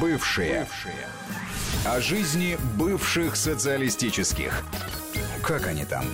[0.00, 0.60] Бывшие.
[0.60, 1.06] Бывшие.
[1.86, 4.62] О жизни бывших социалистических.
[5.42, 6.04] Как они там?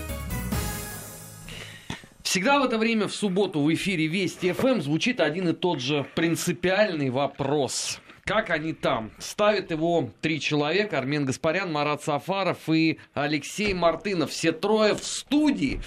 [2.22, 6.06] Всегда в это время в субботу в эфире Вести ФМ звучит один и тот же
[6.14, 8.00] принципиальный вопрос.
[8.24, 9.10] Как они там?
[9.18, 10.98] Ставят его три человека.
[10.98, 14.30] Армен Гаспарян, Марат Сафаров и Алексей Мартынов.
[14.30, 15.80] Все трое в студии.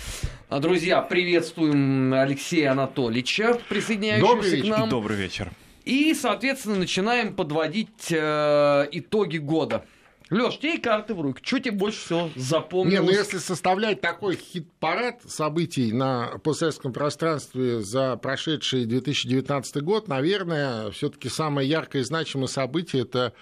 [0.50, 4.90] А, друзья, приветствуем Алексея Анатольевича, присоединяющегося Добрый к нам.
[4.90, 5.52] Добрый вечер.
[5.90, 9.86] И, соответственно, начинаем подводить э, итоги года.
[10.30, 11.42] Леш, тебе карты в руки.
[11.44, 13.00] Что тебе больше всего запомнилось?
[13.00, 20.92] Не, ну если составлять такой хит-парад событий на постсоветском пространстве за прошедший 2019 год, наверное,
[20.92, 23.34] все таки самое яркое и значимое событие– это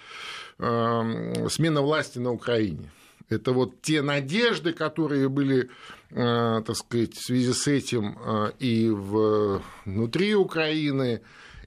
[0.58, 2.90] э, смена власти на Украине.
[3.28, 5.68] Это вот те надежды, которые были,
[6.12, 11.20] э, так сказать, в связи с этим э, и в, внутри Украины,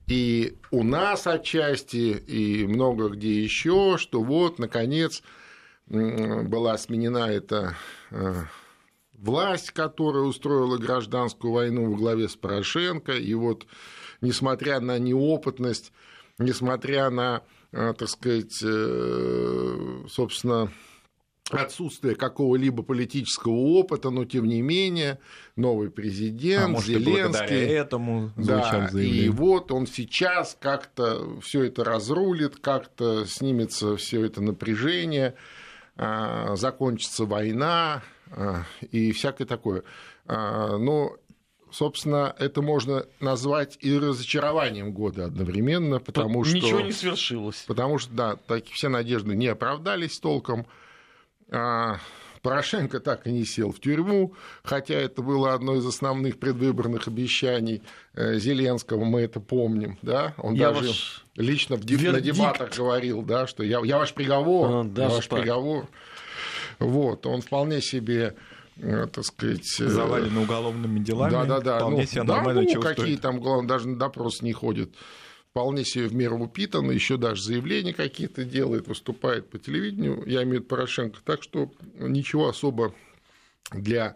[0.07, 5.23] и у нас отчасти, и много где еще, что вот, наконец,
[5.87, 7.75] была сменена эта
[8.11, 8.43] э,
[9.13, 13.65] власть, которая устроила гражданскую войну во главе с Порошенко, и вот,
[14.21, 15.91] несмотря на неопытность,
[16.37, 20.71] несмотря на, э, так сказать, э, собственно,
[21.55, 25.19] отсутствие какого-либо политического опыта, но тем не менее
[25.55, 31.83] новый президент а может, Зеленский, и этому да, и вот он сейчас как-то все это
[31.83, 35.35] разрулит, как-то снимется все это напряжение,
[35.95, 39.83] а, закончится война а, и всякое такое.
[40.25, 41.17] А, но
[41.71, 46.55] собственно, это можно назвать и разочарованием года одновременно, потому Тут что...
[46.57, 47.63] Ничего не свершилось.
[47.67, 50.67] Потому что, да, так, все надежды не оправдались толком.
[51.51, 51.99] А,
[52.41, 57.83] Порошенко так и не сел в тюрьму, хотя это было одно из основных предвыборных обещаний
[58.15, 61.25] э, Зеленского, мы это помним, да, он я даже ваш...
[61.35, 65.39] лично в, на дебатах говорил, да, что я, я ваш приговор, а, я ваш так.
[65.39, 65.87] приговор,
[66.79, 68.33] вот, он вполне себе
[68.77, 69.67] э, так сказать...
[69.77, 71.31] Завалены уголовными делами.
[71.31, 71.77] Да, да, да.
[71.77, 74.89] Вполне ну, себе да, нормально ну, какие там, главное, даже на допрос не ходят
[75.51, 80.49] вполне себе в меру упитан, еще даже заявления какие-то делает, выступает по телевидению, я имею
[80.49, 82.95] в виду Порошенко, так что ничего особо
[83.71, 84.15] для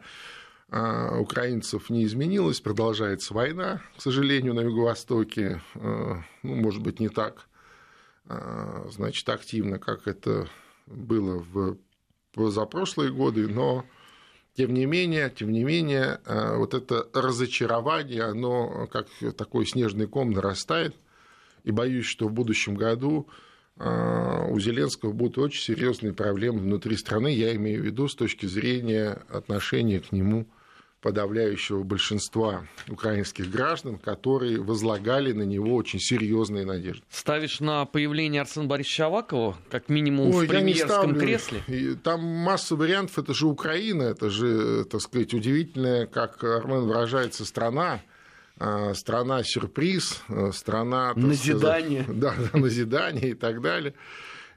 [0.69, 7.09] а, украинцев не изменилось, продолжается война, к сожалению, на Юго-Востоке, а, ну, может быть, не
[7.09, 7.50] так,
[8.28, 10.47] а, значит, активно, как это
[10.85, 11.78] было в
[12.31, 13.84] позапрошлые годы, но
[14.56, 20.95] тем не менее, тем не менее, вот это разочарование, оно как такой снежный ком нарастает,
[21.66, 23.28] и боюсь, что в будущем году
[23.78, 28.46] а, у Зеленского будут очень серьезные проблемы внутри страны, я имею в виду с точки
[28.46, 30.48] зрения отношения к нему
[31.02, 37.04] подавляющего большинства украинских граждан, которые возлагали на него очень серьезные надежды.
[37.12, 41.62] Ставишь на появление Арсена Борисовича Авакова, как минимум Ой, в премьерском кресле?
[42.04, 48.02] Там масса вариантов, это же Украина, это же, так сказать, удивительная, как Армен выражается, страна,
[48.94, 51.14] страна сюрприз, а, страна...
[51.16, 52.04] Назидание.
[52.04, 53.94] Сказать, да, назидание и так далее.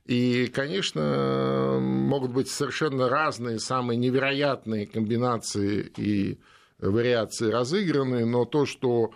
[0.07, 6.39] И, конечно, могут быть совершенно разные, самые невероятные комбинации и
[6.79, 9.11] вариации разыграны, но то, что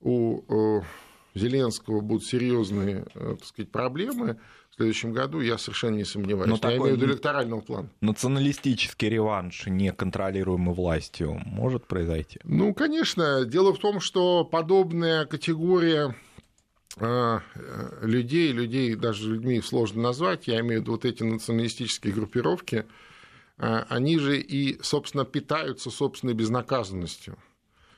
[0.00, 0.82] у
[1.34, 4.38] Зеленского будут серьезные так сказать, проблемы,
[4.76, 6.48] в следующем году, я совершенно не сомневаюсь.
[6.50, 7.88] Но я такой имею в виду электорального плана.
[8.02, 12.40] Националистический реванш неконтролируемой властью может произойти?
[12.44, 13.46] Ну, конечно.
[13.46, 16.14] Дело в том, что подобная категория
[16.98, 17.40] а,
[18.02, 22.84] людей, людей даже людьми сложно назвать, я имею в виду вот эти националистические группировки,
[23.56, 27.38] а, они же и, собственно, питаются собственной безнаказанностью.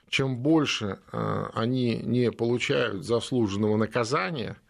[0.08, 4.56] Чем больше они не получают заслуженного наказания–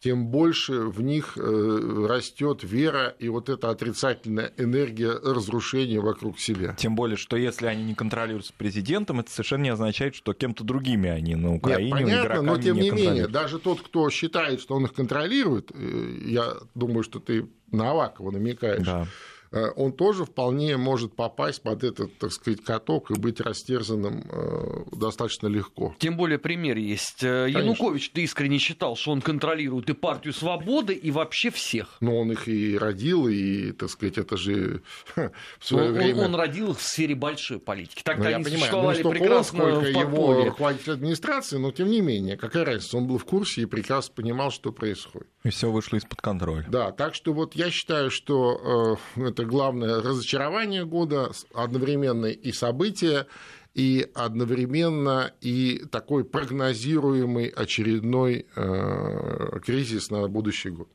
[0.00, 6.74] тем больше в них э, растет вера и вот эта отрицательная энергия разрушения вокруг себя.
[6.78, 11.10] Тем более, что если они не контролируются президентом, это совершенно не означает, что кем-то другими
[11.10, 14.74] они на Украине Нет, понятно, но тем не, не менее, даже тот, кто считает, что
[14.74, 19.06] он их контролирует, э, я думаю, что ты на Авакова намекаешь, да
[19.52, 25.48] он тоже вполне может попасть под этот, так сказать, каток и быть растерзанным э, достаточно
[25.48, 25.94] легко.
[25.98, 27.22] Тем более пример есть.
[27.22, 27.58] Э, Конечно.
[27.58, 31.96] Янукович, ты искренне считал, что он контролирует и партию свободы, и вообще всех.
[32.00, 34.82] Но он их и родил, и, так сказать, это же
[35.16, 36.24] в свое он, время...
[36.26, 38.02] Он родил их в сфере большой политики.
[38.04, 42.00] Тогда ну, они понимаю, существовали ну, прекрасно он, в его руководитель администрации, но тем не
[42.00, 45.28] менее, какая разница, он был в курсе и прекрасно понимал, что происходит.
[45.42, 46.66] И все вышло из-под контроля.
[46.68, 53.26] Да, так что вот я считаю, что э, это главное разочарование года, одновременно и события,
[53.74, 60.88] и одновременно и такой прогнозируемый очередной э, кризис на будущий год.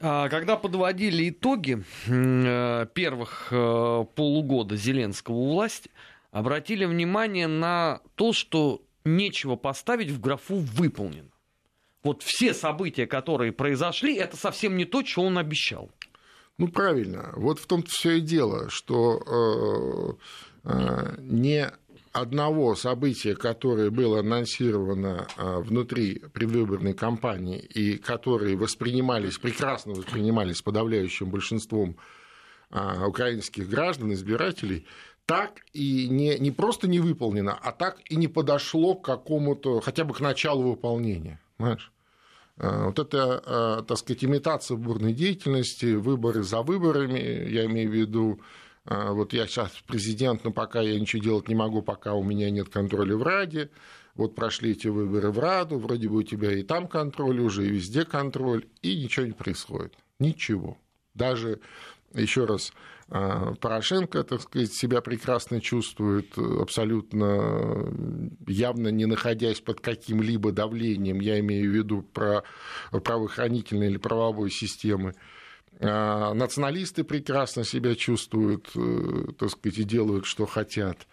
[0.00, 5.90] А, когда подводили итоги э, первых э, полугода Зеленского у власти,
[6.32, 11.30] обратили внимание на то, что нечего поставить в графу «выполнено».
[12.02, 15.90] Вот все события, которые произошли, это совсем не то, что он обещал.
[16.56, 17.32] Ну, правильно.
[17.36, 20.18] Вот в том-то все и дело, что
[20.64, 21.68] э, э, не
[22.12, 31.30] одного события, которое было анонсировано э, внутри предвыборной кампании и которые воспринимались, прекрасно воспринимались подавляющим
[31.30, 31.96] большинством
[33.06, 34.84] украинских граждан, избирателей,
[35.26, 40.02] так и не, не просто не выполнено, а так и не подошло к какому-то, хотя
[40.02, 41.40] бы к началу выполнения.
[41.56, 41.92] Понимаешь?
[42.56, 47.94] Э, вот это, э, так сказать, имитация выборной деятельности, выборы за выборами, я имею в
[47.94, 48.40] виду,
[48.86, 52.50] э, вот я сейчас президент, но пока я ничего делать не могу, пока у меня
[52.50, 53.70] нет контроля в Раде,
[54.14, 57.70] вот прошли эти выборы в Раду, вроде бы у тебя и там контроль уже, и
[57.70, 59.94] везде контроль, и ничего не происходит.
[60.20, 60.78] Ничего.
[61.14, 61.60] Даже,
[62.12, 62.72] еще раз,
[63.08, 67.92] Порошенко, так сказать, себя прекрасно чувствует, абсолютно
[68.46, 72.42] явно не находясь под каким-либо давлением, я имею в виду про
[72.90, 75.14] правоохранительной или правовой системы.
[75.80, 81.06] А, националисты прекрасно себя чувствуют, э, так сказать, и делают, что хотят.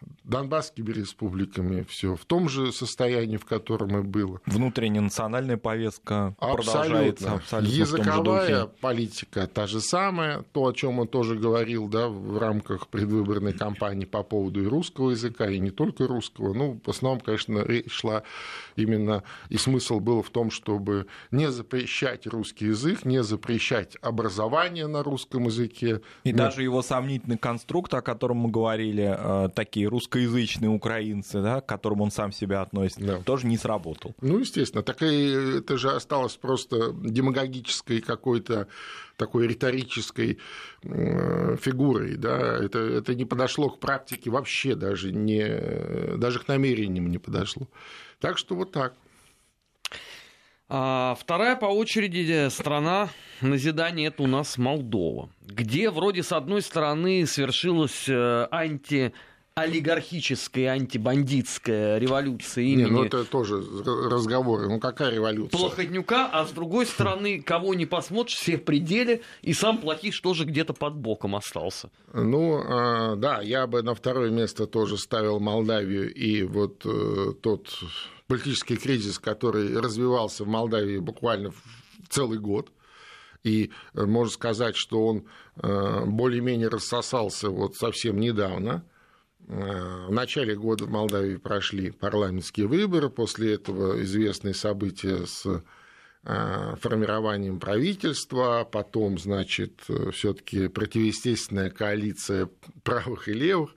[0.00, 4.40] С Донбасскими республиками все в том же состоянии, в котором и было.
[4.46, 6.72] Внутренняя национальная повестка абсолютно.
[6.72, 12.38] продолжается абсолютно Языковая политика та же самая, то, о чем он тоже говорил да, в
[12.38, 16.52] рамках предвыборной кампании по поводу и русского языка, и не только русского.
[16.52, 18.22] Ну, в основном, конечно, речь шла
[18.76, 25.02] именно, и смысл был в том, чтобы не запрещать русский язык, не запрещать образование на
[25.02, 26.02] русском языке.
[26.24, 26.38] И Но...
[26.38, 32.02] даже его сомнительный конструкт, о котором мы говорили, э, такие русскоязычные украинцы, да, к которым
[32.02, 33.18] он сам себя относит, да.
[33.18, 34.14] тоже не сработал.
[34.20, 38.68] Ну, естественно, так и это же осталось просто демагогической какой-то
[39.16, 40.38] такой риторической
[40.82, 47.18] фигурой, да, это, это не подошло к практике вообще даже, не, даже к намерениям не
[47.18, 47.68] подошло.
[48.20, 48.94] Так что вот так.
[50.70, 53.08] А вторая по очереди страна
[53.40, 59.14] назидания это у нас Молдова, где вроде с одной стороны свершилась э, анти
[59.58, 62.84] олигархическая антибандитская революция имени...
[62.84, 64.68] Не, ну это тоже разговоры.
[64.68, 65.58] Ну какая революция?
[65.58, 70.44] Плохотнюка, а с другой стороны, кого не посмотришь, все в пределе, и сам Плохиш тоже
[70.44, 71.90] где-то под боком остался.
[72.12, 77.68] Ну, а, да, я бы на второе место тоже ставил Молдавию и вот э, тот
[78.28, 81.52] политический кризис, который развивался в Молдавии буквально
[82.08, 82.70] целый год.
[83.42, 85.24] И э, можно сказать, что он
[85.56, 88.84] э, более-менее рассосался вот совсем недавно–
[89.48, 95.46] в начале года в Молдавии прошли парламентские выборы, после этого известные события с
[96.24, 102.50] э, формированием правительства, потом, значит, э, все-таки противоестественная коалиция
[102.82, 103.74] правых и левых, Э,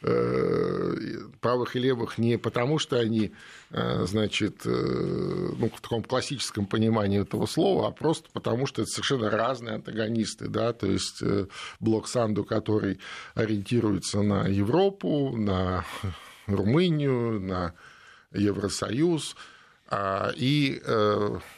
[0.00, 3.32] правых и левых не потому, что они,
[3.70, 8.90] э, значит, э, ну, в таком классическом понимании этого слова, а просто потому, что это
[8.90, 11.22] совершенно разные антагонисты, да, то есть
[11.80, 13.00] блок Санду, который
[13.34, 15.84] ориентируется на Европу, на
[16.46, 17.74] Румынию, на
[18.32, 19.34] Евросоюз,
[20.36, 20.82] и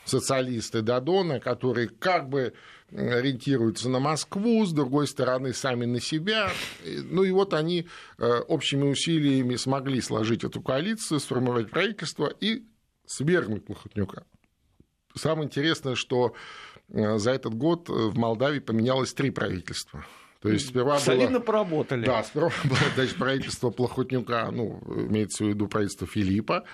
[0.05, 2.53] социалисты Дадона, которые как бы
[2.93, 6.51] ориентируются на Москву, с другой стороны, сами на себя.
[6.85, 7.87] Ну и вот они
[8.19, 12.65] э, общими усилиями смогли сложить эту коалицию, сформировать правительство и
[13.05, 14.25] свергнуть Плохотнюка.
[15.15, 16.35] Самое интересное, что
[16.89, 20.07] э, за этот год в Молдавии поменялось три правительства.
[20.41, 22.07] То есть сперва Солидно было, поработали.
[22.07, 26.65] Да, сперва было значит, правительство Плохотнюка, ну, имеется в виду правительство Филиппа,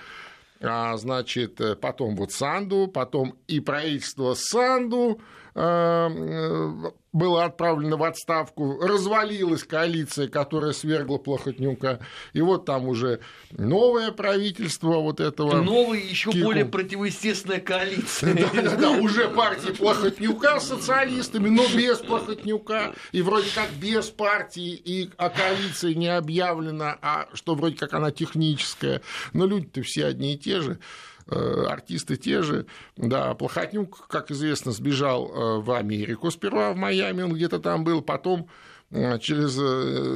[0.60, 5.20] а, значит, э, потом вот Санду, потом и правительство Санду,
[5.54, 12.00] было отправлено в отставку, развалилась коалиция, которая свергла Плохотнюка,
[12.32, 13.20] и вот там уже
[13.52, 15.62] новое правительство вот этого...
[15.62, 16.46] Новая, еще Кику.
[16.46, 18.34] более противоестественная коалиция.
[18.52, 25.08] Да-да-да, уже партии Плохотнюка с социалистами, но без Плохотнюка, и вроде как без партии, и
[25.16, 30.38] о коалиции не объявлено, а что вроде как она техническая, но люди-то все одни и
[30.38, 30.80] те же.
[31.26, 32.66] Э, артисты те же.
[32.96, 38.02] Да, Плохотнюк, как известно, сбежал э, в Америку сперва в Майами, он где-то там был,
[38.02, 38.48] потом
[38.90, 39.56] э, через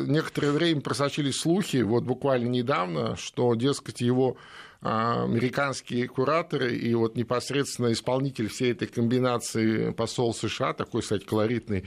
[0.07, 4.37] некоторое время просочились слухи, вот буквально недавно, что, дескать, его
[4.81, 11.85] американские кураторы и вот непосредственно исполнитель всей этой комбинации посол США, такой, кстати, колоритный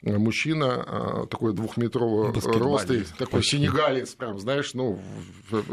[0.00, 4.98] мужчина, такой двухметрового роста, такой сенегалец, прям, знаешь, ну,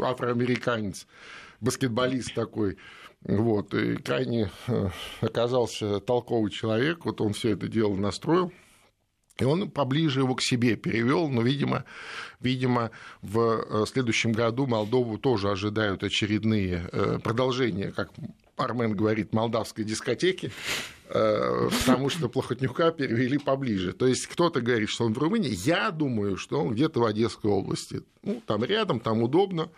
[0.02, 1.06] афроамериканец,
[1.60, 2.76] баскетболист такой,
[3.22, 8.52] вот, и крайне э, оказался толковый человек, вот он все это дело настроил.
[9.38, 11.84] И он поближе его к себе перевел, но, видимо,
[12.40, 12.90] видимо,
[13.22, 18.10] в э, следующем году Молдову тоже ожидают очередные э, продолжения, как
[18.56, 20.50] Армен говорит, молдавской дискотеки,
[21.06, 23.92] потому что Плохотнюка перевели поближе.
[23.92, 27.52] То есть кто-то говорит, что он в Румынии, я думаю, что он где-то в Одесской
[27.52, 28.02] области.
[28.24, 29.68] Ну, там рядом, там удобно,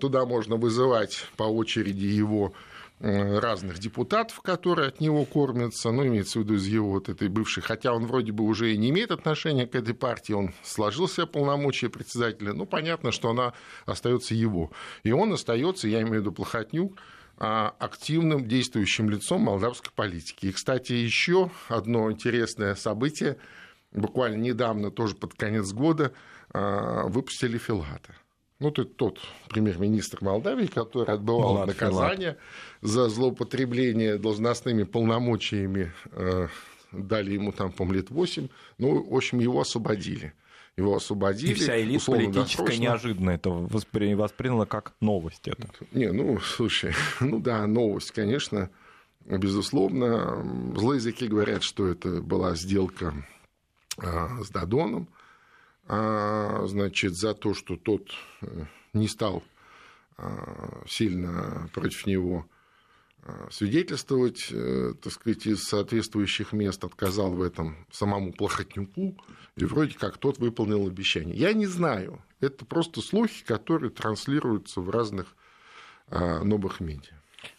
[0.00, 2.54] туда можно вызывать по очереди его
[3.00, 7.28] Э, разных депутатов, которые от него кормятся, ну, имеется в виду из его вот этой
[7.28, 11.08] бывшей, хотя он вроде бы уже и не имеет отношения к этой партии, он сложил
[11.08, 13.52] себе полномочия председателя, ну, понятно, что она
[13.84, 14.70] остается его.
[15.02, 16.96] И он остается, я имею в виду Плохотнюк,
[17.36, 20.46] а, активным действующим лицом молдавской политики.
[20.46, 23.38] И, кстати, еще одно интересное событие,
[23.92, 26.12] буквально недавно, тоже под конец года,
[26.52, 28.14] а, выпустили Филата.
[28.60, 32.38] Ну, это тот премьер-министр Молдавии, который отбывал Влад наказание
[32.80, 32.94] Филат.
[32.94, 35.92] за злоупотребление должностными полномочиями.
[36.12, 36.48] Э,
[36.92, 38.48] дали ему там, по лет 8.
[38.78, 40.32] Ну, в общем, его освободили.
[40.76, 41.52] Его освободили.
[41.52, 44.14] И вся элита политическая неожиданно это воспри...
[44.14, 45.46] восприняла как новость.
[45.46, 45.68] Это.
[45.92, 48.70] Не, ну, слушай, ну да, новость, конечно,
[49.24, 50.72] безусловно.
[50.76, 53.14] Злые языки говорят, что это была сделка
[53.98, 55.08] а, с Дадоном
[55.86, 58.10] а, значит, за то, что тот
[58.40, 58.64] э,
[58.94, 59.42] не стал
[60.16, 62.46] а, сильно против него
[63.22, 69.16] а, свидетельствовать, э, так сказать, из соответствующих мест, отказал в этом самому Плохотнюку,
[69.56, 71.36] и вроде как тот выполнил обещание.
[71.36, 75.34] Я не знаю, это просто слухи, которые транслируются в разных
[76.10, 77.14] новых медиа.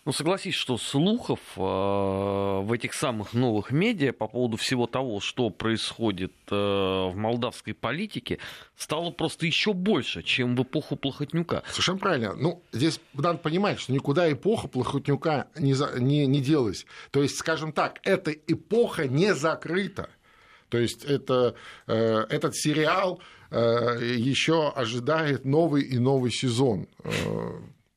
[0.06, 5.50] Ну, согласись, что слухов э, в этих самых новых медиа по поводу всего того, что
[5.50, 8.40] происходит э, в молдавской политике,
[8.78, 11.64] стало просто еще больше, чем в эпоху Плохотнюка.
[11.70, 12.36] Совершенно правильно.
[12.36, 16.86] Ну, здесь надо понимать, что никуда эпоха Плохотнюка не, за, не, не делась.
[17.12, 20.10] То есть, скажем так, эта эпоха не закрыта.
[20.70, 21.56] То есть это,
[21.88, 26.88] э, этот сериал э, еще ожидает новый и новый сезон.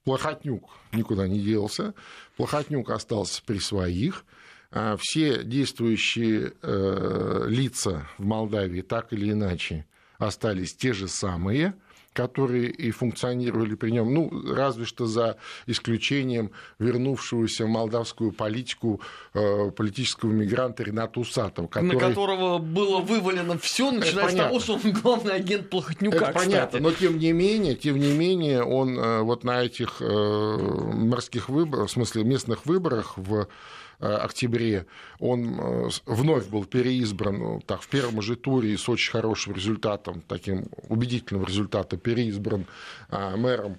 [0.09, 1.95] Плохотнюк никуда не делся,
[2.37, 4.25] Плохотнюк остался при своих.
[4.71, 9.87] А все действующие э, лица в Молдавии так или иначе
[10.19, 11.75] остались те же самые–
[12.19, 19.01] которые и функционировали при нем, ну, разве что за исключением вернувшегося в молдавскую политику
[19.35, 21.69] э, политического мигранта Рената Усатова.
[21.69, 21.95] Который...
[21.95, 26.45] На которого было вывалено все, начиная с того, что он главный агент Плохотнюка, Это кстати.
[26.45, 31.49] понятно, но тем не менее, тем не менее, он э, вот на этих э, морских
[31.49, 33.47] выборах, в смысле местных выборах в
[33.99, 34.87] октябре,
[35.19, 40.23] он э, вновь был переизбран ну, так, в первом же туре с очень хорошим результатом,
[40.23, 42.67] таким убедительным результатом, переизбран
[43.11, 43.79] э, мэром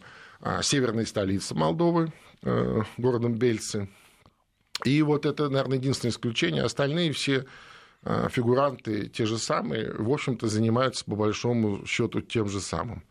[0.62, 2.14] северной столицы Молдовы,
[2.98, 3.90] городом Бельцы.
[4.86, 6.64] И вот это, наверное, единственное исключение.
[6.64, 7.46] Остальные все
[8.30, 13.04] фигуранты те же самые, в общем-то, занимаются по большому счету тем же самым.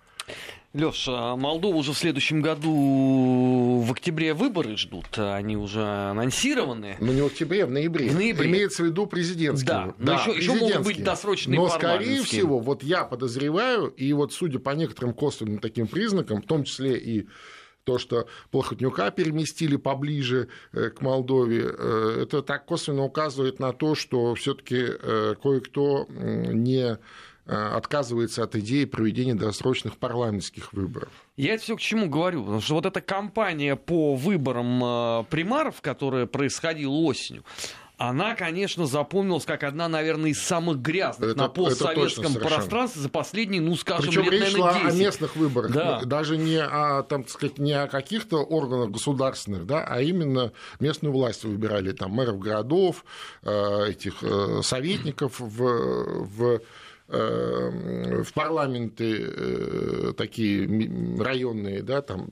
[0.74, 5.18] Леша, Молдова уже в следующем году в октябре выборы ждут.
[5.18, 6.96] Они уже анонсированы.
[7.00, 8.10] Ну, не в октябре, в ноябре.
[8.10, 8.48] В ноябре.
[8.48, 9.66] Имеется в виду президентские.
[9.66, 14.32] Да, но еще, еще могут быть досрочные Но, скорее всего, вот я подозреваю, и вот
[14.34, 17.28] судя по некоторым косвенным таким признакам, в том числе и
[17.84, 23.94] то, что Плохотнюка переместили поближе э, к Молдове, э, это так косвенно указывает на то,
[23.94, 26.98] что все-таки э, кое-кто не
[27.48, 31.10] отказывается от идеи проведения досрочных парламентских выборов.
[31.36, 35.80] Я это все к чему говорю, потому что вот эта кампания по выборам э, примаров,
[35.80, 37.44] которая происходила осенью,
[37.96, 43.60] она, конечно, запомнилась как одна, наверное, из самых грязных это, на постсоветском пространстве за последние,
[43.60, 44.80] ну, скажем, Причем лет, речь наверное, 10.
[44.80, 46.00] шла о местных выборах, да.
[46.04, 51.42] даже не о, там, сказать, не о каких-то органах государственных, да, а именно местную власть
[51.42, 53.04] выбирали, там, мэров городов,
[53.42, 54.22] э, этих
[54.62, 56.60] советников в, в Э,
[57.08, 60.68] в парламенты э, такие
[61.18, 62.28] районные, да, там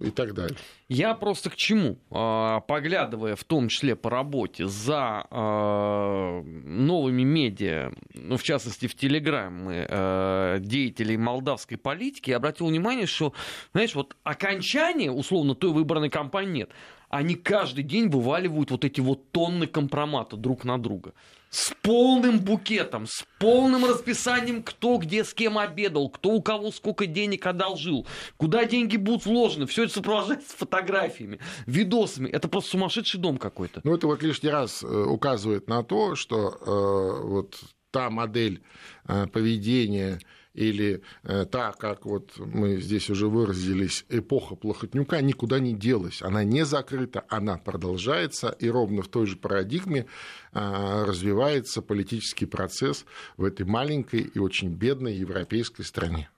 [0.00, 0.56] и так далее.
[0.88, 1.98] Я просто к чему?
[2.10, 8.94] А, поглядывая в том числе по работе за а, новыми медиа, ну, в частности, в
[8.94, 13.32] Телеграме, а, деятелей молдавской политики, я обратил внимание, что,
[13.72, 16.70] знаешь, вот окончание, условно, той выборной кампании нет.
[17.16, 21.14] Они каждый день вываливают вот эти вот тонны компромата друг на друга
[21.48, 27.06] с полным букетом, с полным расписанием, кто где с кем обедал, кто у кого сколько
[27.06, 28.06] денег одолжил,
[28.36, 29.66] куда деньги будут вложены.
[29.66, 32.28] Все это сопровождается фотографиями, видосами.
[32.28, 33.80] Это просто сумасшедший дом какой-то.
[33.84, 37.58] Ну, это вот лишний раз э, указывает на то, что э, вот
[37.90, 38.62] та модель
[39.08, 40.18] э, поведения
[40.56, 46.22] или э, та, как вот мы здесь уже выразились, эпоха Плохотнюка никуда не делась.
[46.22, 50.06] Она не закрыта, она продолжается, и ровно в той же парадигме
[50.52, 53.04] э, развивается политический процесс
[53.36, 56.30] в этой маленькой и очень бедной европейской стране.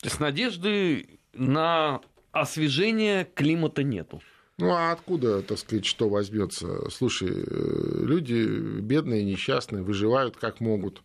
[0.00, 2.00] То есть надежды на
[2.32, 4.20] освежение климата нету.
[4.58, 6.90] Ну а откуда, так сказать, что возьмется?
[6.90, 11.02] Слушай, э, люди бедные, несчастные, выживают как могут.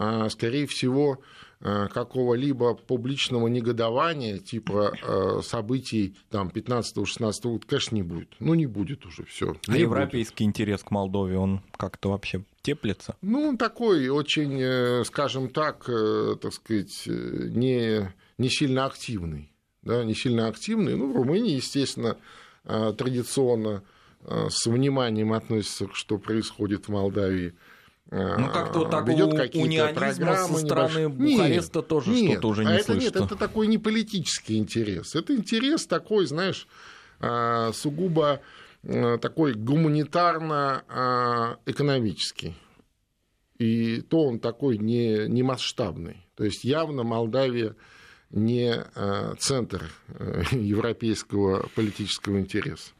[0.00, 1.18] А, скорее всего,
[1.60, 8.28] а, какого-либо публичного негодования, типа а, событий там, 15-16 года, конечно, не будет.
[8.38, 9.56] Ну, не будет уже все.
[9.66, 10.50] А европейский будет.
[10.50, 13.16] интерес к Молдове, он как-то вообще теплится?
[13.22, 19.50] Ну, он такой очень, э, скажем так, э, так сказать, не, не сильно активный.
[19.82, 20.94] Да, не сильно активный.
[20.94, 22.18] Ну, в Румынии, естественно,
[22.64, 23.82] традиционно
[24.26, 27.54] с вниманием относится, к что происходит в Молдавии.
[28.10, 32.70] А, ну, как-то вот такого унионизма со стороны Бухареста нет, тоже нет, что-то уже не
[32.70, 33.04] а это, слышно.
[33.04, 35.14] Нет, это такой не политический интерес.
[35.14, 36.66] Это интерес такой, знаешь,
[37.74, 38.40] сугубо
[38.82, 42.54] такой гуманитарно-экономический.
[43.58, 46.24] И то он такой не, не масштабный.
[46.36, 47.74] То есть явно Молдавия
[48.30, 48.84] не
[49.38, 52.92] центр э, европейского политического интереса.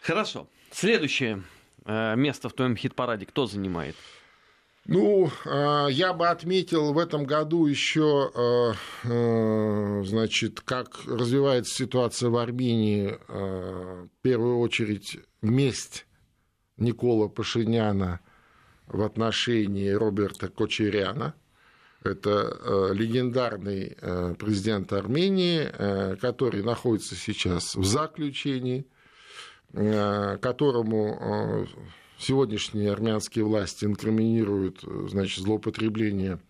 [0.00, 0.48] Хорошо.
[0.70, 1.42] Следующее
[1.88, 3.96] место в твоем хит-параде кто занимает?
[4.86, 13.18] Ну, я бы отметил в этом году еще, значит, как развивается ситуация в Армении.
[13.28, 16.06] В первую очередь, месть
[16.78, 18.20] Никола Пашиняна
[18.86, 21.34] в отношении Роберта Кочеряна–
[22.02, 28.86] это э, легендарный э, президент Армении, э, который находится сейчас в заключении,
[29.72, 31.66] которому
[32.18, 36.40] сегодняшние армянские власти инкриминируют значит, злоупотребление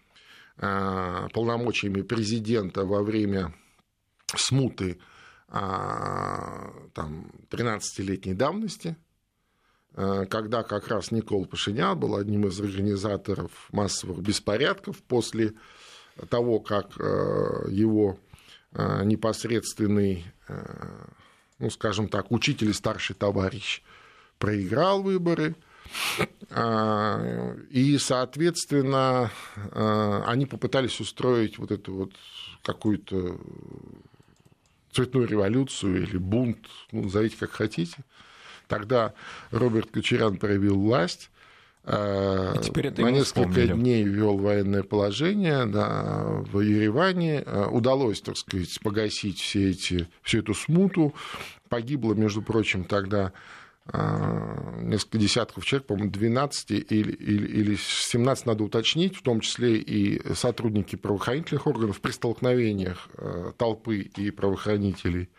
[0.57, 3.53] полномочиями президента во время
[4.37, 4.99] смуты
[5.49, 8.97] там, 13-летней давности–
[9.99, 15.55] Э, когда как раз Никол Пашинян был одним из организаторов массовых беспорядков после
[16.31, 18.17] того, как э, его
[18.73, 20.25] э, непосредственный,
[21.59, 23.83] ну, скажем так, учитель и старший товарищ
[24.39, 25.55] проиграл выборы,
[27.71, 29.31] и, соответственно,
[30.27, 32.13] они попытались устроить вот эту вот
[32.63, 33.39] какую-то
[34.93, 37.97] цветную революцию или бунт, ну, назовите как хотите–
[38.69, 39.15] Тогда
[39.51, 41.31] Роберт Кочерян проявил власть.
[41.89, 43.73] И теперь это на несколько вспомнили.
[43.73, 47.43] дней ввел военное положение да, в Ереване.
[47.47, 51.15] Э, удалось, так сказать, погасить все эти, всю эту смуту.
[51.71, 53.33] Погибло, между прочим, тогда
[53.91, 59.79] э, несколько десятков человек, по-моему, 12 или, или, или 17 надо уточнить, в том числе
[59.79, 63.09] и сотрудники правоохранительных органов при столкновениях
[63.57, 65.31] толпы и правоохранителей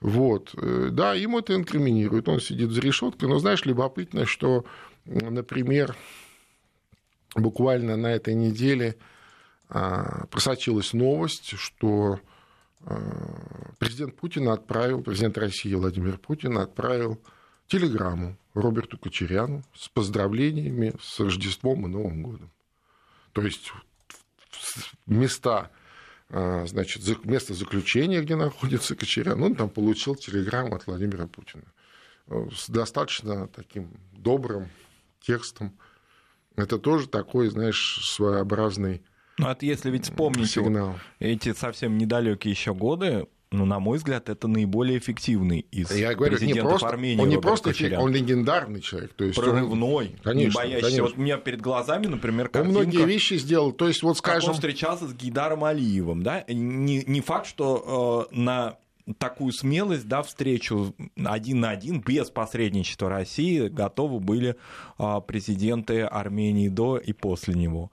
[0.00, 0.54] вот.
[0.56, 4.64] Э, да, ему это инкриминирует, он сидит за решеткой, но знаешь, любопытно, что,
[5.06, 5.96] например,
[7.34, 8.96] буквально на этой неделе
[9.68, 12.20] а, просочилась новость, что
[12.82, 17.20] а, президент Путин отправил, президент России Владимир Путин отправил
[17.66, 22.50] телеграмму Роберту Кочеряну с поздравлениями с Рождеством и Новым годом.
[23.32, 23.72] То есть
[25.06, 25.70] места
[26.30, 31.64] а, значит, место заключения, где находится Кочерян, он там получил телеграмму от Владимира Путина
[32.28, 34.68] с достаточно таким добрым
[35.26, 35.78] текстом.
[36.56, 39.02] Это тоже такой, знаешь, своеобразный
[39.38, 40.98] ну, это если ведь вспомнить сигнал.
[41.18, 46.36] эти совсем недалекие еще годы, ну, на мой взгляд, это наиболее эффективный из Я говорю,
[46.36, 47.22] президентов не просто, Армении.
[47.22, 48.02] Он не просто Кочерян.
[48.02, 49.12] он легендарный человек.
[49.14, 50.82] То есть Прорывной, он, конечно, не боящийся.
[50.82, 51.02] Конечно.
[51.04, 52.78] Вот у меня перед глазами, например, картинка...
[52.78, 53.72] Он многие вещи сделал.
[53.72, 54.40] То есть, вот скажем...
[54.40, 56.44] Как он встречался с Гидаром Алиевым, да?
[56.48, 58.78] Не, не факт, что э, на
[59.18, 64.56] такую смелость, да, встречу один на один, без посредничества России, готовы были
[64.98, 67.90] э, президенты Армении до и после него.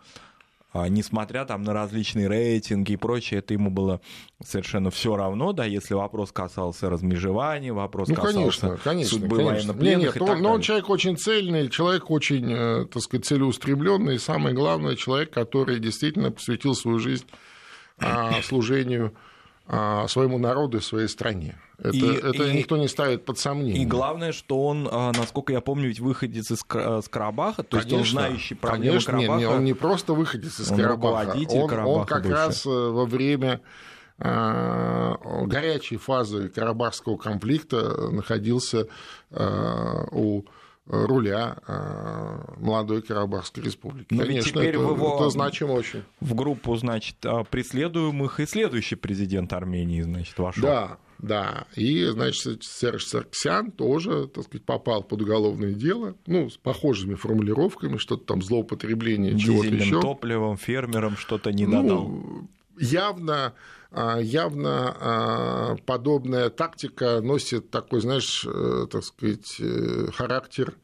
[0.76, 4.02] А, несмотря там на различные рейтинги и прочее, это ему было
[4.44, 9.74] совершенно все равно, да, если вопрос касался размежевания, вопрос ну, касался конечно, конечно, судьбы конечно.
[9.74, 14.16] военнопленных нет, нет, он, Но он человек очень цельный, человек очень, э, так сказать, целеустремленный,
[14.16, 17.26] и самое главное, человек, который действительно посвятил свою жизнь
[18.00, 19.33] а, служению а,
[19.68, 21.56] своему народу и своей стране.
[21.80, 23.82] Это, и, это и, никто не ставит под сомнение.
[23.82, 28.14] И главное, что он, а, насколько я помню, ведь выходец из Карабаха, то конечно, есть
[28.14, 29.40] он знающий проблемы конечно, Карабаха.
[29.40, 32.38] Нет, он не просто выходец из он Карабаха, он, Карабаха он как больше.
[32.38, 33.62] раз э, во время
[34.20, 38.88] а, горячей фазы Карабахского конфликта находился
[39.32, 40.44] у
[40.86, 41.58] руля
[42.58, 44.14] молодой Карабахской республики.
[44.14, 45.16] Но Конечно, теперь это, его...
[45.16, 46.04] это значимо очень.
[46.20, 47.16] В группу, значит,
[47.50, 50.64] преследуемых и следующий президент Армении, значит, вошел.
[50.64, 51.68] Да, да.
[51.76, 57.98] И, значит, Серж Сарксян тоже, так сказать, попал под уголовное дело, ну, с похожими формулировками,
[57.98, 60.02] что-то там злоупотребление чего-то еще.
[60.02, 62.10] топливом, фермером что-то не додал.
[62.10, 63.54] Ну, явно
[64.22, 70.76] явно подобная тактика носит такой, знаешь, э, так сказать, э, характер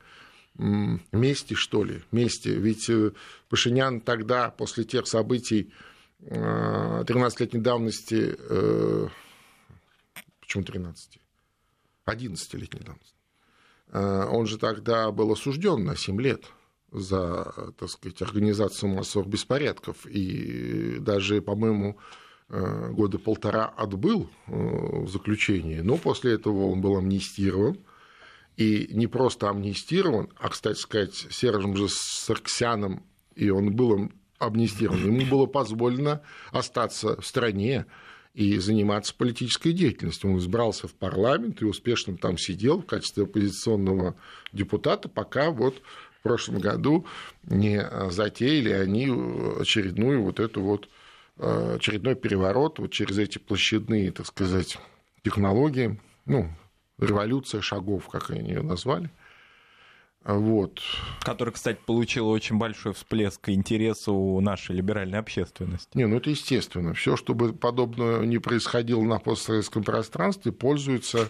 [0.55, 2.49] мести, что ли, мести.
[2.49, 3.13] Ведь э,
[3.49, 5.71] Пашинян тогда, после тех событий
[6.21, 8.37] 13-летней давности,
[10.41, 11.17] почему 13?
[12.05, 13.15] 11-летней давности,
[14.35, 16.43] он же тогда был осужден на 7 лет
[16.91, 20.05] за, так сказать, организацию массовых беспорядков.
[20.05, 21.97] И даже, по-моему,
[22.51, 27.77] Э, года полтора отбыл э, в заключении, но после этого он был амнистирован.
[28.57, 33.03] И не просто амнистирован, а, кстати сказать, Сержем же Сарксяном,
[33.35, 36.21] и он был амнистирован, ему было позволено
[36.51, 37.85] остаться в стране
[38.33, 40.31] и заниматься политической деятельностью.
[40.31, 44.15] Он избрался в парламент и успешно там сидел в качестве оппозиционного
[44.51, 45.81] депутата, пока вот
[46.19, 47.05] в прошлом году
[47.43, 49.05] не затеяли они
[49.59, 50.89] очередную вот эту вот
[51.41, 54.77] Э, очередной переворот вот через эти площадные, так сказать,
[55.23, 56.49] технологии, ну,
[56.97, 59.09] революция шагов, как они ее назвали.
[60.25, 60.81] Вот.
[61.21, 65.89] Который, кстати, получил очень большой всплеск интереса у нашей либеральной общественности.
[65.93, 66.93] Не, ну это естественно.
[66.93, 71.27] Все, чтобы подобное не происходило на постсоветском пространстве, пользуется э,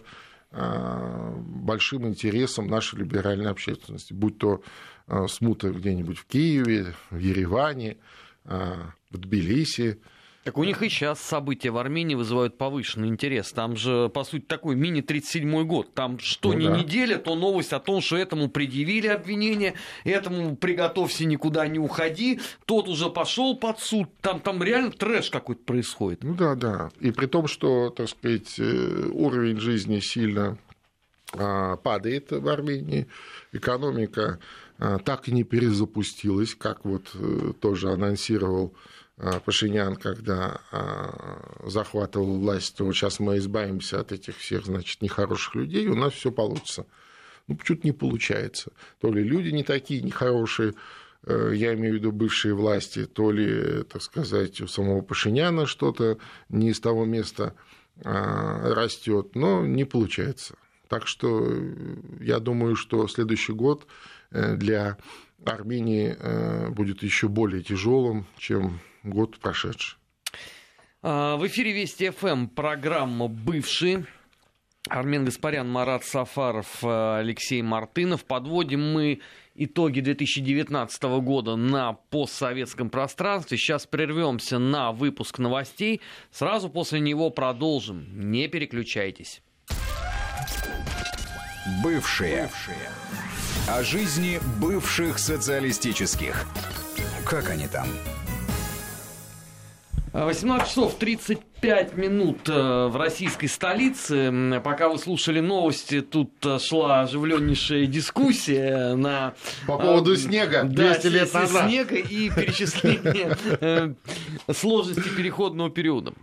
[0.52, 4.64] большим интересом нашей либеральной общественности, будь то
[5.08, 7.98] э, смута где-нибудь в Киеве, в Ереване,
[8.46, 10.00] в Тбилиси.
[10.44, 13.52] Так у них и сейчас события в Армении вызывают повышенный интерес.
[13.52, 15.94] Там же, по сути, такой мини-37 год.
[15.94, 16.78] Там что ну, ни да.
[16.78, 19.74] неделя, то новость о том, что этому предъявили обвинение,
[20.06, 24.10] этому приготовься, никуда не уходи, тот уже пошел под суд.
[24.22, 26.24] Там, там реально трэш какой-то происходит.
[26.24, 26.90] Ну да, да.
[27.00, 30.58] И при том, что, так сказать, э, уровень жизни сильно
[31.34, 33.08] а, падает в Армении,
[33.52, 34.40] экономика
[34.80, 38.74] а, так и не перезапустилась, как вот э, тоже анонсировал
[39.46, 40.62] Пашинян, когда
[41.66, 46.32] захватывал власть, то сейчас мы избавимся от этих всех, значит, нехороших людей, у нас все
[46.32, 46.86] получится.
[47.48, 48.72] Ну, почему-то не получается.
[49.02, 50.76] То ли люди не такие нехорошие,
[51.26, 56.20] э, я имею в виду бывшие власти, то ли, так сказать, у самого Пашиняна что-то
[56.50, 57.56] не из того места
[58.02, 60.56] растет, но не получается.
[60.90, 63.86] Так что э, я думаю, что следующий год
[64.32, 64.98] э, для
[65.46, 69.98] Армении э, будет еще более тяжелым, чем год прошедший.
[71.02, 74.06] А, в эфире Вести ФМ программа «Бывшие».
[74.88, 78.26] Армен Гаспарян, Марат Сафаров, Алексей Мартынов.
[78.26, 79.20] Подводим мы
[79.54, 83.58] итоги 2019 года на постсоветском пространстве.
[83.58, 86.02] Сейчас прервемся на выпуск новостей.
[86.32, 88.32] Сразу после него продолжим.
[88.32, 89.42] Не переключайтесь.
[91.84, 92.44] Бывшие.
[92.44, 92.90] Бывшие.
[93.68, 96.48] О жизни бывших социалистических.
[97.26, 97.88] Как они там?
[100.14, 104.62] 18 часов 35 минут э, в российской столице.
[104.64, 109.34] Пока вы слушали новости, тут э, шла оживленнейшая дискуссия на...
[109.68, 111.70] По поводу э, снега 200 да, лет назад.
[111.70, 113.96] снега и перечисление
[114.52, 116.14] сложности переходного периода.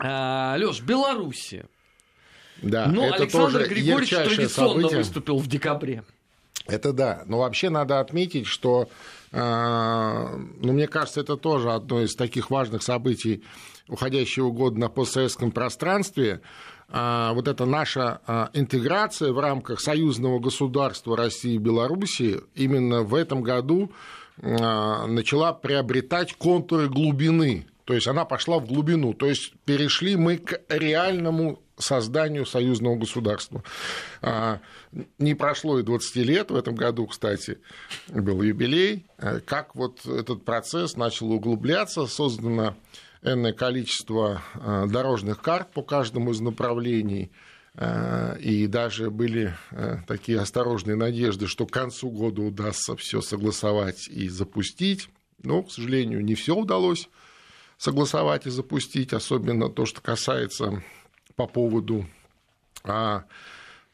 [0.00, 1.66] Леш, Белоруссия.
[2.62, 4.98] Да, Но это Александр тоже Григорьевич традиционно событие.
[4.98, 6.04] выступил в декабре.
[6.66, 7.22] Это да.
[7.26, 8.88] Но вообще надо отметить, что,
[9.36, 13.44] э, ну, мне кажется, это тоже одно из таких важных событий
[13.88, 16.40] уходящего года на постсоветском пространстве.
[16.88, 23.14] Э, вот эта наша э, интеграция в рамках союзного государства России и Беларуси именно в
[23.14, 23.92] этом году
[24.38, 27.66] начала приобретать контуры глубины.
[27.86, 29.14] То есть она пошла в глубину.
[29.14, 33.62] То есть перешли мы к реальному созданию союзного государства.
[34.22, 34.60] А,
[35.18, 37.58] не прошло и 20 лет, в этом году, кстати,
[38.08, 42.76] был юбилей, а, как вот этот процесс начал углубляться, создано
[43.22, 47.30] энное количество а, дорожных карт по каждому из направлений,
[48.40, 49.54] и даже были
[50.08, 55.10] такие осторожные надежды, что к концу года удастся все согласовать и запустить.
[55.42, 57.10] Но, к сожалению, не все удалось
[57.76, 60.82] согласовать и запустить, особенно то, что касается
[61.36, 62.06] по поводу
[62.82, 63.24] а,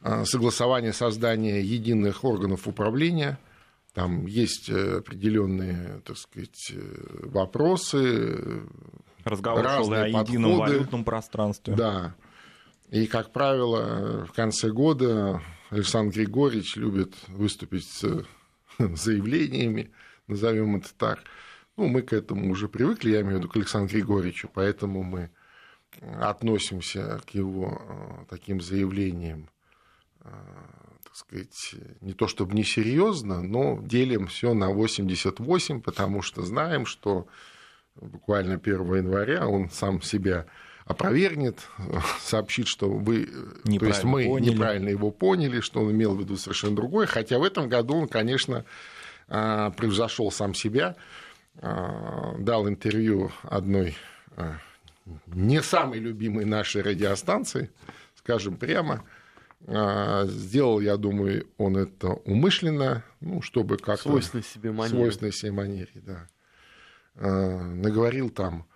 [0.01, 3.37] а, согласования создания единых органов управления.
[3.93, 8.63] Там есть э, определенные, так сказать, э, вопросы.
[9.23, 11.75] Разговор шел о едином валютном пространстве.
[11.75, 12.15] Да.
[12.89, 18.25] И, как правило, в конце года Александр Григорьевич любит выступить с
[18.79, 19.91] заявлениями,
[20.27, 21.19] назовем это так.
[21.77, 25.29] Ну, мы к этому уже привыкли, я имею в виду к Александру Григорьевичу, поэтому мы
[26.01, 29.49] относимся к его э, таким заявлениям,
[30.21, 30.29] э,
[31.03, 37.27] так сказать, не то чтобы несерьезно, но делим все на 88, потому что знаем, что
[37.95, 40.45] буквально 1 января он сам себя
[40.85, 41.67] опровергнет,
[42.19, 43.27] сообщит, что вы,
[43.63, 44.51] то есть мы поняли.
[44.51, 48.07] неправильно его поняли, что он имел в виду совершенно другое, хотя в этом году он,
[48.07, 48.65] конечно,
[49.27, 50.95] э, превзошел сам себя,
[51.55, 53.95] дал интервью одной
[55.27, 57.71] не самой любимой нашей радиостанции,
[58.15, 59.03] скажем прямо.
[59.65, 64.09] А, сделал, я думаю, он это умышленно, ну, чтобы как-то...
[64.09, 64.95] Свойственной себе манере.
[64.95, 66.27] Свойственной себе манере, да.
[67.15, 68.67] А, наговорил там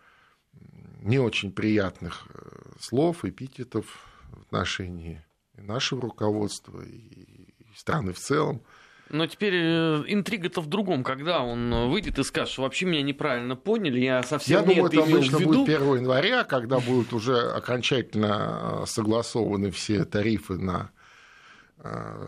[1.02, 3.86] не очень приятных э, слов, эпитетов
[4.32, 8.62] в отношении нашего руководства и страны в целом.
[9.10, 13.02] Но теперь э, интрига-то в другом, когда он э, выйдет и скажет, что вообще меня
[13.02, 15.54] неправильно поняли, я совсем я не думаю, это это обычно в виду.
[15.54, 20.92] будет 1 января, когда будут уже окончательно э, согласованы все тарифы на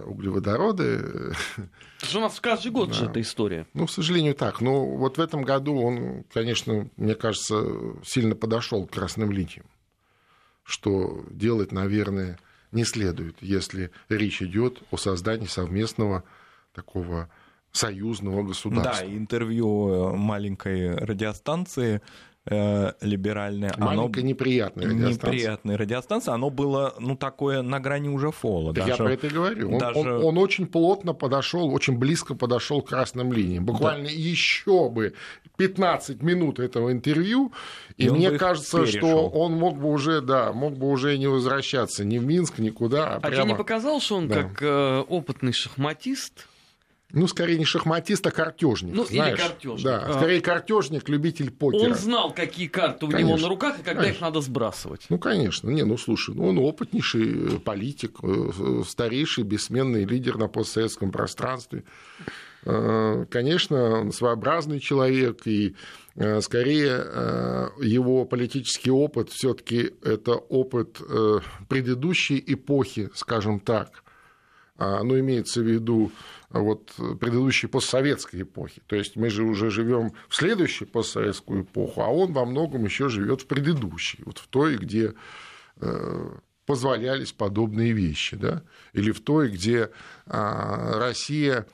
[0.05, 1.33] углеводороды.
[1.97, 2.93] Это же у нас каждый год да.
[2.93, 3.65] же эта история.
[3.73, 4.61] Ну, к сожалению, так.
[4.61, 7.65] Но вот в этом году он, конечно, мне кажется,
[8.05, 9.65] сильно подошел к красным линиям,
[10.63, 12.37] что делать, наверное,
[12.71, 16.23] не следует, если речь идет о создании совместного
[16.73, 17.29] такого
[17.71, 19.05] союзного государства.
[19.05, 22.01] Да, интервью э, маленькой радиостанции
[22.45, 23.73] э, либеральная.
[23.77, 24.29] Маленькая оно...
[24.29, 25.31] неприятная радиостанция.
[25.31, 26.33] Неприятная радиостанция.
[26.33, 28.73] Оно было, ну, такое на грани уже фола.
[28.73, 29.73] Даже, я про это и говорю.
[29.73, 29.99] Он, даже...
[29.99, 33.65] он, он очень плотно подошел, очень близко подошел к красным линиям.
[33.65, 34.11] Буквально да.
[34.11, 35.13] еще бы
[35.57, 37.53] 15 минут этого интервью,
[37.97, 42.03] и, и мне кажется, что он мог бы уже, да, мог бы уже не возвращаться
[42.03, 43.13] ни в Минск, никуда.
[43.13, 43.35] А, а прямо...
[43.35, 44.43] тебе не показалось, что он да.
[44.43, 46.47] как э, опытный шахматист
[47.11, 48.93] ну, скорее не шахматист, а картежник.
[48.93, 49.39] Ну, знаешь.
[49.39, 49.83] или картежник.
[49.83, 50.13] Да, а.
[50.13, 51.89] скорее картежник, любитель покера.
[51.89, 54.15] Он знал, какие карты у конечно, него на руках и когда конечно.
[54.15, 55.07] их надо сбрасывать.
[55.09, 55.69] Ну, конечно.
[55.69, 61.83] Не, ну, слушай, ну, он опытнейший э, политик, э, старейший бессменный лидер на постсоветском пространстве.
[62.65, 65.75] Э, конечно, он своеобразный человек, и
[66.41, 70.99] скорее его политический опыт все-таки это опыт
[71.69, 74.03] предыдущей эпохи, скажем так.
[74.79, 76.11] А, ну, имеется в виду
[76.49, 78.81] вот, предыдущей постсоветской эпохи.
[78.87, 83.09] То есть мы же уже живем в следующей постсоветскую эпоху, а он во многом еще
[83.09, 85.15] живет в предыдущей, вот в той, где
[85.81, 86.29] э,
[86.65, 88.63] позволялись подобные вещи, да?
[88.93, 89.91] или в той, где
[90.25, 91.67] а, Россия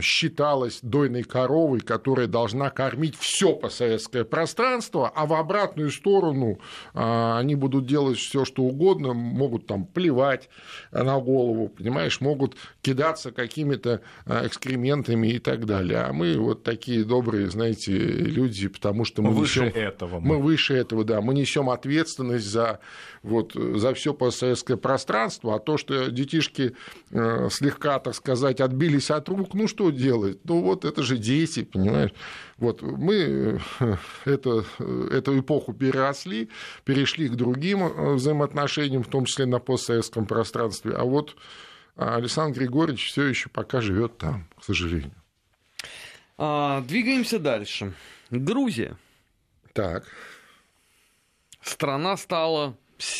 [0.00, 6.58] считалась дойной коровой, которая должна кормить все постсоветское пространство, а в обратную сторону
[6.94, 10.48] э, они будут делать все, что угодно, могут там плевать
[10.90, 15.98] на голову, понимаешь, могут кидаться какими-то э, экскрементами и так далее.
[15.98, 20.20] А мы вот такие добрые, знаете, люди, потому что мы выше несем, этого.
[20.20, 20.36] Мы.
[20.36, 22.80] мы выше этого, да, мы несем ответственность за
[23.22, 26.74] вот, за все постсоветское пространство, а то, что детишки
[27.10, 30.40] слегка, так сказать, отбились от рук, ну что делать?
[30.44, 32.12] Ну вот это же дети, понимаешь?
[32.58, 33.58] Вот мы э,
[34.24, 36.48] это, э, эту эпоху переросли,
[36.84, 40.92] перешли к другим э, взаимоотношениям, в том числе на постсоветском пространстве.
[40.92, 41.36] А вот
[41.96, 45.12] Александр Григорьевич все еще пока живет там, к сожалению.
[46.38, 47.94] А, двигаемся дальше.
[48.30, 48.96] Грузия.
[49.72, 50.06] Так.
[51.62, 52.76] Страна стала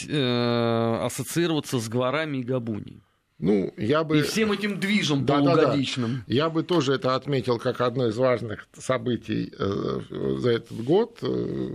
[0.09, 3.03] э, ассоциироваться с Гварами и Габунией.
[3.43, 4.21] Ну, я бы...
[4.21, 6.11] И всем этим движем да, полугодичным.
[6.11, 6.33] Да, да.
[6.33, 11.19] Я бы тоже это отметил как одно из важных событий э, за этот год.
[11.23, 11.71] Э,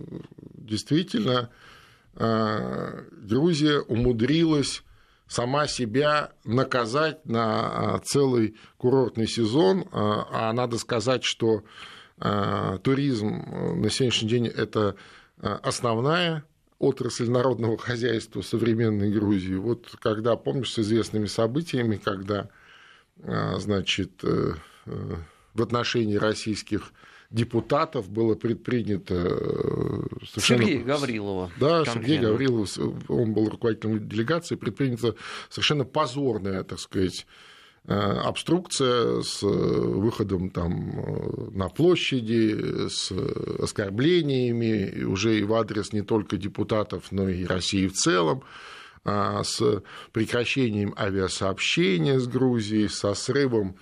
[0.55, 1.49] действительно,
[2.15, 4.81] э, Грузия умудрилась
[5.27, 9.83] сама себя наказать на целый курортный сезон.
[9.91, 11.63] А надо сказать, что
[12.17, 14.95] туризм на сегодняшний день это
[15.41, 16.45] основная
[16.79, 19.55] отрасль народного хозяйства современной Грузии.
[19.55, 22.49] Вот когда, помнишь, с известными событиями, когда,
[23.23, 24.53] а, значит, э,
[24.85, 25.15] э,
[25.53, 26.93] в отношении российских
[27.31, 30.63] депутатов было предпринято э, совершенно...
[30.63, 31.51] Сергей Гаврилова.
[31.59, 32.01] Да, конкретно.
[32.01, 32.77] Сергей Гаврилов,
[33.09, 35.15] он был руководителем делегации, предпринято
[35.49, 37.25] совершенно позорное, так сказать,
[37.93, 43.13] обструкция с э, выходом там э, на площади, с
[43.61, 48.43] оскорблениями уже и в адрес не только депутатов, но и России в целом
[49.09, 49.61] а с
[50.11, 53.77] прекращением авиасообщения с Грузией, со срывом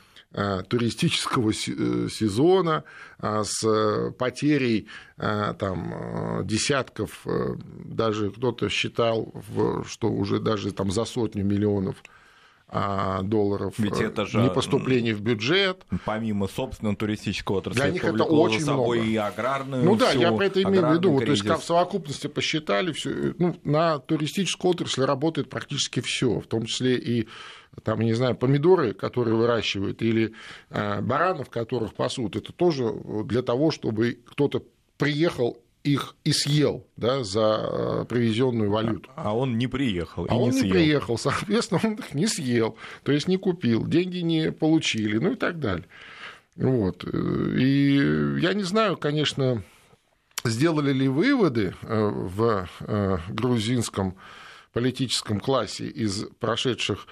[0.69, 2.83] туристического сезона,
[3.19, 4.87] с потерей
[5.17, 7.25] там, десятков,
[7.85, 9.33] даже кто-то считал,
[9.87, 12.24] что уже даже там за сотню миллионов а,
[12.71, 15.85] долларов Ведь э, это же не поступлений в бюджет.
[16.03, 19.11] Помимо собственного туристического отрасли, Для них это очень собой много.
[19.11, 19.83] и аграрную.
[19.83, 21.11] Ну да, я про это имею в виду.
[21.11, 21.55] Вот, то есть, кризис.
[21.55, 26.97] как в совокупности посчитали, все, ну, на туристическую отрасль работает практически все, в том числе
[26.97, 27.27] и
[27.83, 30.33] там, не знаю, помидоры, которые выращивают, или
[30.69, 32.91] э, баранов, которых пасут, это тоже
[33.25, 34.63] для того, чтобы кто-то
[34.97, 39.09] приехал их и съел да, за э, привезенную валюту.
[39.15, 40.25] А он не приехал.
[40.27, 40.73] А он не, не съел.
[40.73, 45.35] приехал, соответственно, он их не съел, то есть не купил, деньги не получили, ну и
[45.35, 45.85] так далее.
[46.55, 47.05] Вот.
[47.05, 49.63] И я не знаю, конечно,
[50.43, 54.15] сделали ли выводы э, в э, грузинском
[54.73, 57.07] политическом классе из прошедших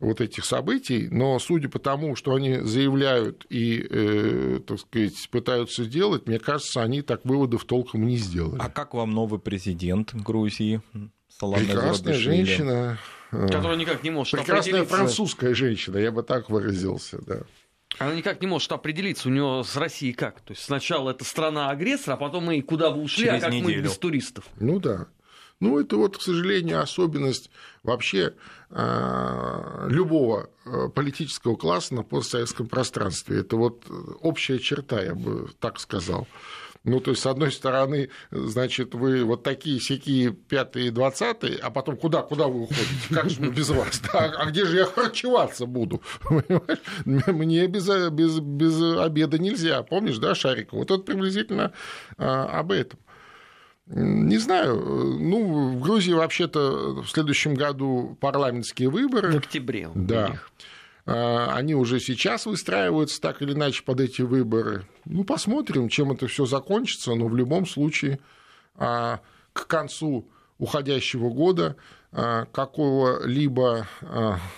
[0.00, 5.84] вот этих событий, но судя по тому, что они заявляют и, э, так сказать, пытаются
[5.84, 8.60] сделать, мне кажется, они так выводов толком не сделали.
[8.60, 10.80] А как вам новый президент Грузии?
[11.28, 12.98] Солана Прекрасная женщина.
[13.32, 14.96] э, Которая никак не может Прекрасная определиться.
[14.96, 17.40] французская женщина, я бы так выразился, да.
[17.98, 20.40] Она никак не может определиться у нее с Россией как.
[20.42, 23.60] То есть сначала это страна-агрессор, а потом мы куда вы ушли, Через а как мы
[23.60, 23.82] неделю.
[23.84, 24.44] без туристов.
[24.60, 25.06] Ну да.
[25.60, 27.50] Ну, это вот, к сожалению, особенность
[27.82, 28.34] вообще
[28.70, 33.40] э, любого э, политического класса на постсоветском пространстве.
[33.40, 36.28] Это вот э, общая черта, я бы так сказал.
[36.84, 41.96] Ну, то есть, с одной стороны, значит, вы вот такие сякие пятые, двадцатые, а потом
[41.96, 42.88] куда, куда вы уходите?
[43.10, 44.00] Как же мы без вас?
[44.12, 46.02] Да, а где же я харчеваться буду?
[46.22, 46.78] Понимаешь?
[47.04, 49.82] Мне без, без, без обеда нельзя.
[49.82, 50.76] Помнишь, да, Шарика?
[50.76, 51.72] Вот это приблизительно
[52.16, 52.98] а, об этом.
[53.90, 54.76] Не знаю.
[55.18, 59.36] Ну, в Грузии вообще-то в следующем году парламентские В выборы.
[59.38, 59.88] октябре.
[59.88, 60.28] у Да.
[60.28, 60.50] них.
[61.06, 64.84] А, Они уже сейчас выстраиваются так или иначе под эти выборы.
[65.06, 68.18] Ну, посмотрим, чем это все закончится, но в любом случае
[68.76, 69.20] а,
[69.54, 71.76] к концу уходящего года
[72.12, 73.86] а, какого-либо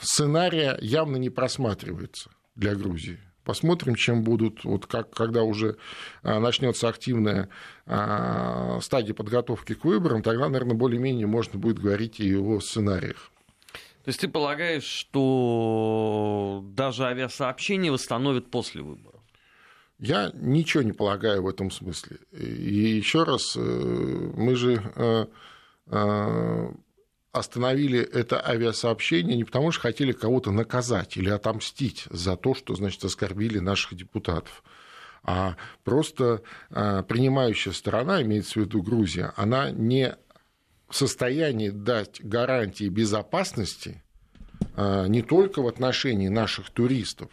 [0.01, 3.21] сценария явно не просматривается для Грузии.
[3.51, 5.77] Посмотрим, чем будут, вот как, когда уже
[6.23, 7.49] а, начнется активная
[7.85, 13.33] а, стадия подготовки к выборам, тогда, наверное, более-менее можно будет говорить и о сценариях.
[14.05, 19.21] То есть ты полагаешь, что даже авиасообщение восстановят после выборов?
[19.99, 22.19] Я ничего не полагаю в этом смысле.
[22.31, 25.27] И еще раз, э, мы же э,
[25.87, 26.73] э,
[27.33, 33.05] остановили это авиасообщение не потому, что хотели кого-то наказать или отомстить за то, что, значит,
[33.05, 34.65] оскорбили наших депутатов.
[35.23, 40.17] А просто э, принимающая сторона, имеется в виду Грузия, она не
[40.89, 44.03] в состоянии дать гарантии безопасности
[44.77, 47.31] э, не только в отношении наших туристов,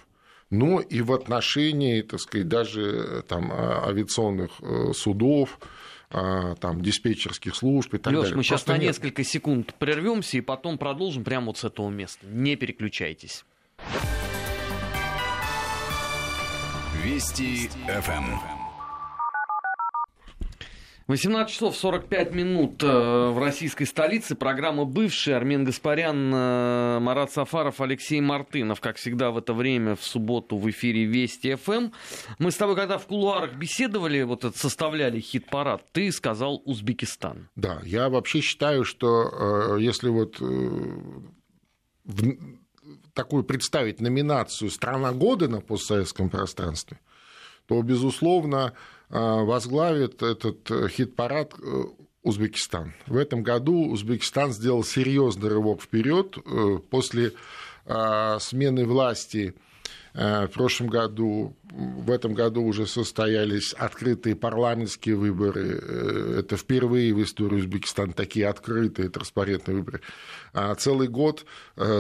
[0.50, 5.66] но и в отношении, так сказать, даже там, а- авиационных э, судов, а,
[6.10, 8.38] там, диспетчерских служб и так Леш, далее.
[8.38, 8.88] мы сейчас Просто на нет.
[8.88, 12.26] несколько секунд прервемся и потом продолжим прямо вот с этого места.
[12.26, 13.44] Не переключайтесь.
[17.04, 18.57] Вести ФМ.
[21.08, 24.36] 18 часов 45 минут э, в российской столице.
[24.36, 25.38] Программа «Бывший».
[25.38, 28.82] Армен Гаспарян, э, Марат Сафаров, Алексей Мартынов.
[28.82, 31.92] Как всегда в это время в субботу в эфире Вести ФМ.
[32.40, 37.48] Мы с тобой, когда в кулуарах беседовали, вот это составляли хит-парад, ты сказал Узбекистан.
[37.56, 40.42] Да, я вообще считаю, что э, если вот
[42.04, 42.36] в-
[43.14, 47.00] такую представить номинацию «Страна года» на постсоветском пространстве,
[47.66, 48.74] то, безусловно,
[49.10, 51.84] возглавит этот э, хит-парад э,
[52.24, 52.94] Узбекистан.
[53.06, 57.32] В этом году Узбекистан сделал серьезный рывок вперед э, после
[57.86, 59.56] э, смены власти
[60.14, 66.40] В прошлом году, в этом году уже состоялись открытые парламентские выборы.
[66.40, 70.02] Это впервые в истории Узбекистана такие открытые транспарентные выборы.
[70.54, 71.46] А Целый год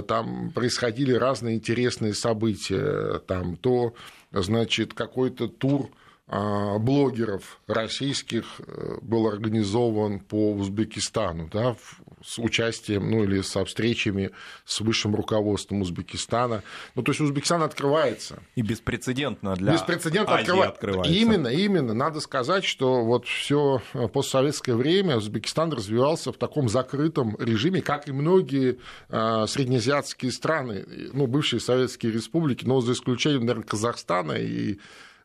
[0.08, 3.20] там происходили разные интересные события.
[3.28, 3.93] Там то,
[4.32, 5.93] значит, какой-то тур а,
[6.30, 11.78] блогеров российских э, был организован по Узбекистану, да,
[12.22, 14.32] с участием, ну или со встречами
[14.66, 16.63] с высшим руководством Узбекистана.
[16.96, 18.44] Ну, то есть Узбекистан открывается.
[18.56, 21.13] И беспрецедентно для Беспрецедентно Азии открыва- открывается.
[21.13, 21.94] Именно, именно.
[21.94, 28.12] Надо сказать, что вот все постсоветское время Узбекистан развивался в таком закрытом режиме, как и
[28.12, 34.78] многие э, среднеазиатские страны, ну, бывшие советские республики, но за исключением, наверное, Казахстана и э,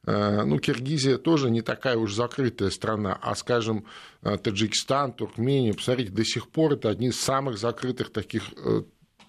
[0.04, 3.86] ну, Киргизия тоже не такая уж закрытая страна, а, скажем,
[4.22, 8.82] э, Таджикистан, Туркмения, посмотрите, до сих пор это одни из самых закрытых таких э,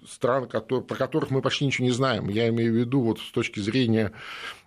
[0.07, 2.29] стран, которые, про которых мы почти ничего не знаем.
[2.29, 4.11] Я имею в виду вот с точки зрения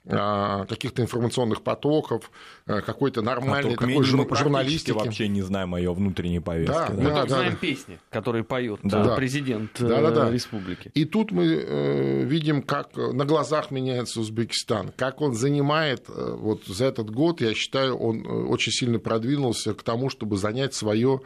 [0.09, 2.31] а, каких-то информационных потоков,
[2.67, 4.93] а, какой-то нормальной а такой жур- журналистики.
[4.93, 6.75] вообще не знаем о ее внутренней повестке.
[6.75, 7.59] Да, да, мы да, да, знаем да.
[7.59, 9.15] песни, которые поет да.
[9.15, 10.31] Э, президент да, да, да.
[10.31, 10.93] республики.
[10.95, 16.67] И тут мы э, видим, как на глазах меняется Узбекистан, как он занимает э, вот
[16.67, 21.21] за этот год, я считаю, он э, очень сильно продвинулся к тому, чтобы занять свое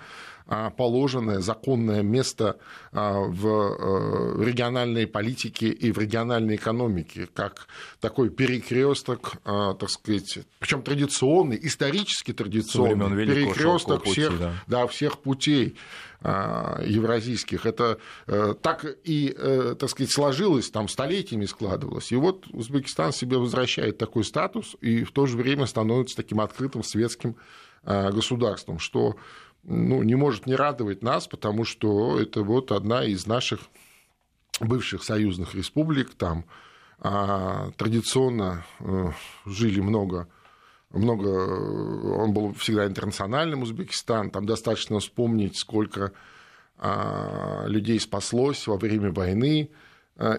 [0.51, 2.59] положенное законное место
[2.93, 7.69] а, в э, региональной политике и в региональной экономике, как
[8.01, 14.53] такой перекресток, а, так сказать, причем традиционный, исторически традиционный перекресток всех, да.
[14.67, 15.77] Да, всех путей
[16.23, 17.65] евразийских.
[17.65, 22.13] Это э, так и, э, так сказать, сложилось, там столетиями складывалось.
[22.13, 26.83] И вот Узбекистан себе возвращает такой статус и в то же время становится таким открытым
[26.83, 27.37] светским
[27.83, 29.17] государством, что
[29.65, 33.61] ну, не может не радовать нас, потому что это вот одна из наших
[34.61, 36.45] бывших союзных республик, там
[36.99, 39.13] а, традиционно а,
[39.47, 40.29] жили много,
[40.91, 46.13] много, он был всегда интернациональным Узбекистан, там достаточно вспомнить, сколько
[46.79, 49.71] а, людей спаслось во время войны,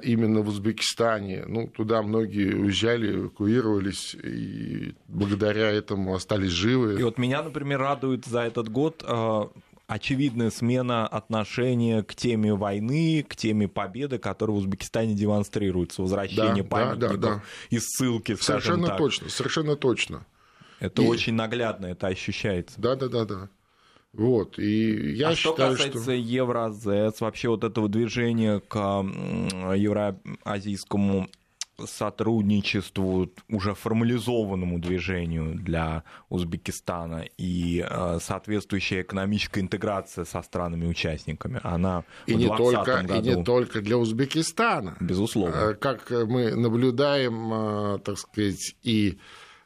[0.04, 1.44] именно в Узбекистане.
[1.48, 7.00] Ну, туда многие уезжали, эвакуировались, и благодаря этому остались живы.
[7.00, 9.50] И вот меня, например, радует за этот год а,
[9.88, 16.70] очевидная смена отношения к теме войны, к теме победы, которая в Узбекистане демонстрируется, возвращение да,
[16.70, 17.44] памятников да, да, да.
[17.70, 18.98] и ссылки, Совершенно так.
[18.98, 20.26] точно, совершенно точно.
[20.80, 21.06] Это и...
[21.06, 22.80] очень наглядно, это ощущается.
[22.80, 23.50] Да, да, да, да.
[24.14, 26.12] Вот, и я а считаю, что касается что...
[26.12, 31.30] Евразес, вообще вот этого движения к евроазийскому
[31.86, 42.34] сотрудничеству, уже формализованному движению для Узбекистана и э, соответствующая экономическая интеграция со странами-участниками, она и
[42.34, 43.16] в не только году...
[43.16, 44.98] И не только для Узбекистана.
[45.00, 45.56] Безусловно.
[45.56, 49.18] Э, как мы наблюдаем, э, так сказать, и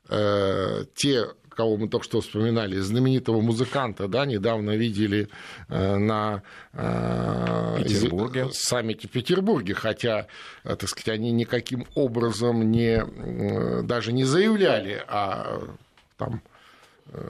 [0.07, 1.25] те
[1.56, 5.30] кого мы только что вспоминали, знаменитого музыканта, да, недавно видели
[5.70, 6.43] э, на
[6.74, 8.49] э, Петербурге.
[8.51, 10.28] саммите в Петербурге, хотя,
[10.64, 13.03] э, так сказать, они никаким образом не,
[13.84, 15.62] даже не заявляли о
[16.18, 16.41] там,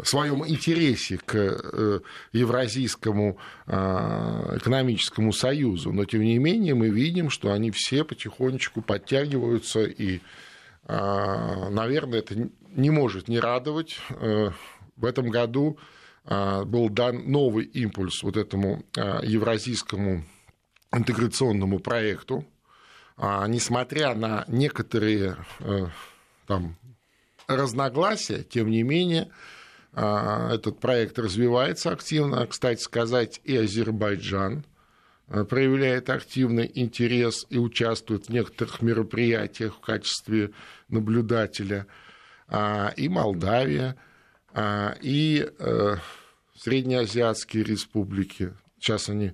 [0.04, 2.02] своем интересе к
[2.32, 10.22] Евразийскому экономическому союзу, но тем не менее мы видим, что они все потихонечку подтягиваются и
[10.88, 13.98] наверное, это не может не радовать.
[14.10, 14.52] Э,
[14.96, 15.80] в этом году
[16.26, 20.26] э, был дан новый импульс вот этому э, евразийскому
[20.94, 22.46] интеграционному проекту.
[23.18, 25.38] А, несмотря на некоторые
[26.48, 26.76] там,
[27.48, 29.32] разногласия, тем не менее,
[29.94, 32.46] этот проект развивается активно.
[32.46, 34.66] Кстати сказать, и Азербайджан
[35.28, 40.52] проявляет активный интерес и участвует в некоторых мероприятиях в качестве
[40.90, 41.88] наблюдателя–
[42.50, 43.96] и Молдавия,
[44.56, 45.96] а, и э,
[46.58, 48.54] среднеазиатские республики.
[48.80, 49.34] Сейчас они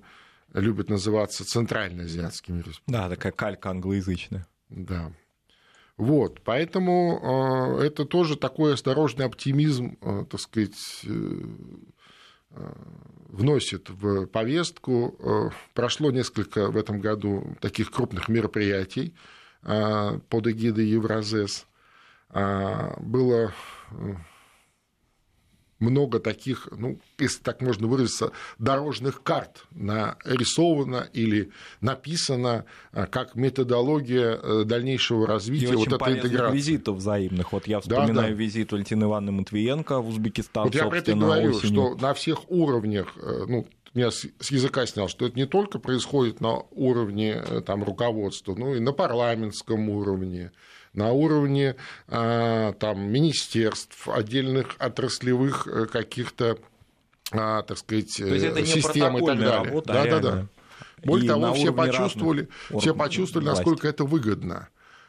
[0.52, 3.08] любят называться центральноазиатскими республиками.
[3.08, 4.48] Да, такая калька англоязычная.
[4.68, 5.12] Да.
[5.96, 11.06] Вот, поэтому э, это тоже такой осторожный оптимизм, э, так сказать,
[13.28, 15.52] вносит в повестку.
[15.72, 19.14] Прошло несколько в этом году таких крупных мероприятий
[19.62, 21.66] под эгидой Евразес.
[22.32, 23.52] А, было
[23.90, 24.14] э,
[25.82, 34.38] много таких, ну, если так можно выразиться, дорожных карт нарисовано или написано а, как методология
[34.40, 36.56] э, дальнейшего развития и вот этой интеграции.
[36.56, 37.52] визитов взаимных.
[37.52, 38.28] Вот я вспоминаю да, да.
[38.28, 41.96] визит Валентины Ивановны Матвиенко в Узбекистан, Вот я про это говорю, осенью.
[41.96, 46.40] что на всех уровнях, э, ну, меня с языка снял, что это не только происходит
[46.40, 50.52] на уровне там, руководства, но и на парламентском уровне,
[50.94, 51.76] на уровне
[52.08, 56.58] а, там, министерств, отдельных отраслевых э, каких-то
[57.32, 59.64] а, так сказать, систем и так далее.
[59.64, 60.46] Работа, да, да, да.
[61.04, 63.60] Более и того, все почувствовали, все почувствовали, власти.
[63.60, 64.68] насколько это выгодно.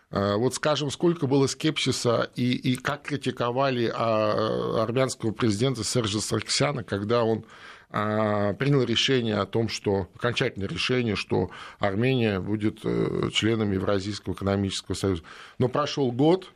[0.09, 7.23] А, вот скажем, сколько было скепсиса и, и как критиковали армянского президента Сержа Сарксяна, когда
[7.23, 7.47] он а,
[7.93, 15.21] принял решение о том, что окончательное решение, что Армения будет э, членом Евразийского экономического союза.
[15.59, 16.51] Но прошел год,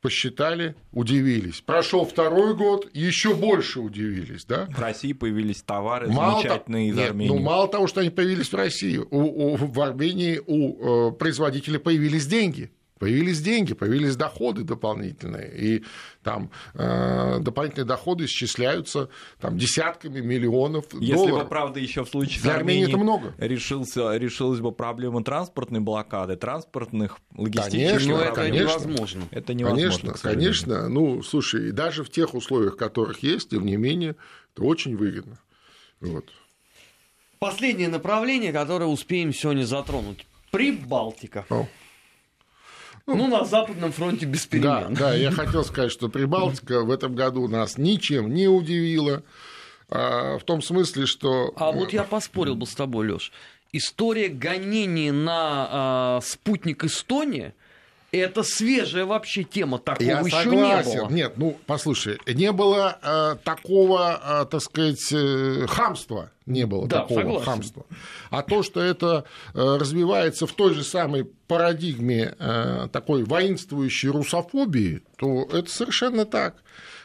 [0.00, 1.60] посчитали, удивились.
[1.60, 4.46] Прошел второй год, еще больше удивились.
[4.46, 4.66] Да?
[4.70, 7.00] В России появились товары мало замечательные то...
[7.00, 7.28] из Армении.
[7.28, 11.78] ну, мало того, что они появились в России, у, у, в Армении у э, производителя
[11.78, 12.70] появились деньги.
[12.98, 15.52] Появились деньги, появились доходы дополнительные.
[15.56, 15.84] И
[16.22, 19.08] там э, дополнительные доходы исчисляются
[19.40, 21.42] там, десятками миллионов Если долларов.
[21.44, 23.34] бы, правда, еще в случае Для с Армении Арменией это много.
[23.38, 28.68] Решился, решилась бы проблема транспортной блокады, транспортных, логистических Конечно, Но это конечно.
[28.68, 29.24] невозможно.
[29.30, 30.88] Это невозможно, Конечно, конечно.
[30.88, 34.16] Ну, слушай, и даже в тех условиях, которых есть, тем не менее,
[34.54, 35.38] это очень выгодно.
[36.00, 36.24] Вот.
[37.38, 40.26] Последнее направление, которое успеем сегодня затронуть.
[40.50, 41.44] Прибалтика.
[41.50, 41.68] О.
[43.16, 44.48] Ну, на Западном фронте без Да,
[44.82, 44.94] перемен.
[44.94, 49.22] да, я хотел сказать, что Прибалтика в этом году нас ничем не удивила.
[49.88, 51.52] а, В том смысле, что...
[51.56, 53.32] А вот я поспорил бы с тобой, Леш.
[53.72, 57.54] История гонений на а, спутник Эстония
[58.10, 59.78] это свежая вообще тема.
[59.78, 60.90] Такого Я еще согласен.
[60.90, 61.08] не было.
[61.10, 66.30] Нет, ну, послушай, не было э, такого, э, так сказать, э, хамства.
[66.46, 67.44] Не было Да, такого согласен.
[67.44, 67.86] хамства.
[68.30, 75.02] А то, что это э, развивается в той же самой парадигме э, такой воинствующей русофобии,
[75.18, 76.56] то это совершенно так.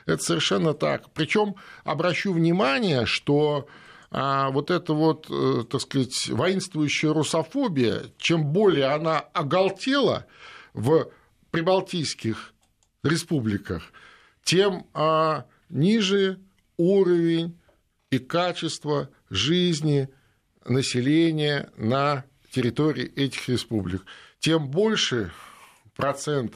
[0.05, 1.09] Это совершенно так.
[1.13, 3.67] Причем обращу внимание, что
[4.15, 10.27] а вот эта вот, э, так сказать, воинствующая русофобия, чем более она оголтела
[10.73, 11.09] в
[11.51, 12.53] прибалтийских
[13.03, 13.91] республиках,
[14.43, 16.39] тем а, ниже
[16.77, 17.59] уровень
[18.11, 20.09] и качество жизни
[20.65, 24.03] населения на территории этих республик,
[24.39, 25.31] тем больше
[25.95, 26.53] процент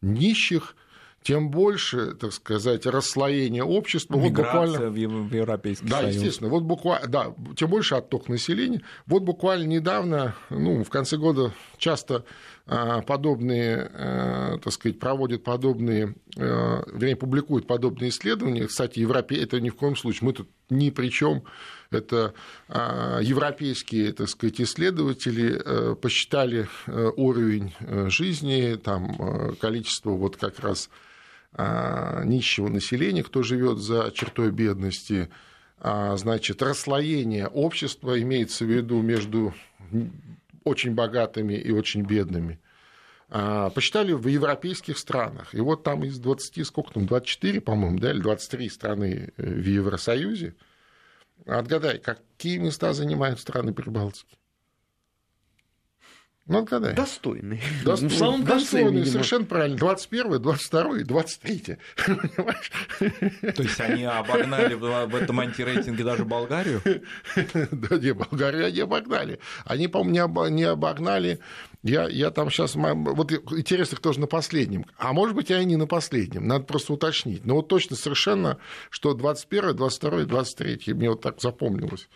[0.00, 0.76] нищих,
[1.22, 4.14] тем больше, так сказать, расслоение общества.
[4.16, 4.90] Вот Миграция буквально...
[4.90, 6.14] в Ев- в Европейский Да, Союз.
[6.14, 6.48] естественно.
[6.48, 8.82] Вот буквально, да, тем больше отток населения.
[9.06, 12.24] Вот буквально недавно, ну, в конце года часто
[13.02, 18.66] подобные, а, так сказать, проводят подобные, а, вернее, публикуют подобные исследования.
[18.66, 21.42] Кстати, Европе это ни в коем случае, мы тут ни при чем.
[21.90, 22.32] Это
[22.68, 30.36] а, европейские, так сказать, исследователи а, посчитали а, уровень а, жизни, там а, количество вот
[30.36, 30.90] как раз
[31.52, 35.28] а, нищего населения, кто живет за чертой бедности,
[35.80, 39.54] а, значит, расслоение общества имеется в виду между
[40.64, 42.60] очень богатыми и очень бедными.
[43.28, 45.54] А, Посчитали в европейских странах.
[45.54, 49.66] И вот там из 20, сколько там, 24, по-моему, да, или 23 страны э, в
[49.66, 50.54] Евросоюзе.
[51.46, 54.39] Отгадай, какие места занимают страны Прибалтики?
[56.50, 56.94] Ну, отгадай.
[56.94, 57.62] Достойный.
[57.84, 59.76] Достойный, в самом конце, достойный, совершенно правильно.
[59.78, 61.76] 21, 22 и 23.
[62.06, 62.72] Понимаешь?
[63.54, 66.82] То есть они обогнали в этом антирейтинге даже Болгарию?
[67.70, 69.38] Да не, Болгарию не обогнали.
[69.64, 71.38] Они, по-моему, не обо- не обогнали.
[71.84, 72.74] Я, я там сейчас...
[72.74, 74.86] Вот интересно, кто же на последнем.
[74.98, 76.48] А может быть, и они на последнем.
[76.48, 77.46] Надо просто уточнить.
[77.46, 78.58] Но вот точно совершенно,
[78.90, 80.94] что 21, 22 и 23.
[80.94, 82.08] Мне вот так запомнилось.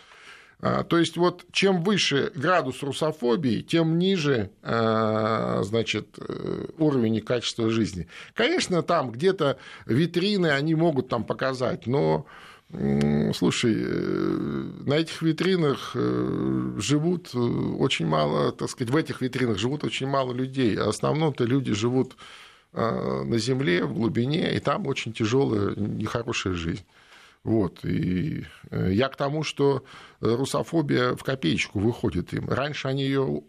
[0.61, 7.21] А, То есть вот чем выше градус русофобии, тем ниже а, значит, э, уровень и
[7.21, 8.09] качество жизни.
[8.35, 12.27] Конечно, там где-то витрины они могут там показать, но
[13.35, 19.85] слушай, э, на этих витринах э, живут очень мало, так сказать, в этих витринах живут
[19.85, 20.77] очень мало людей.
[20.77, 22.17] А основном-то люди живут
[22.73, 26.85] э, на земле, в глубине, и там очень тяжелая, нехорошая жизнь.
[27.45, 27.85] Вот.
[27.85, 29.85] И э, я к тому, что
[30.21, 32.49] русофобия в копеечку выходит им.
[32.49, 33.43] Раньше они ее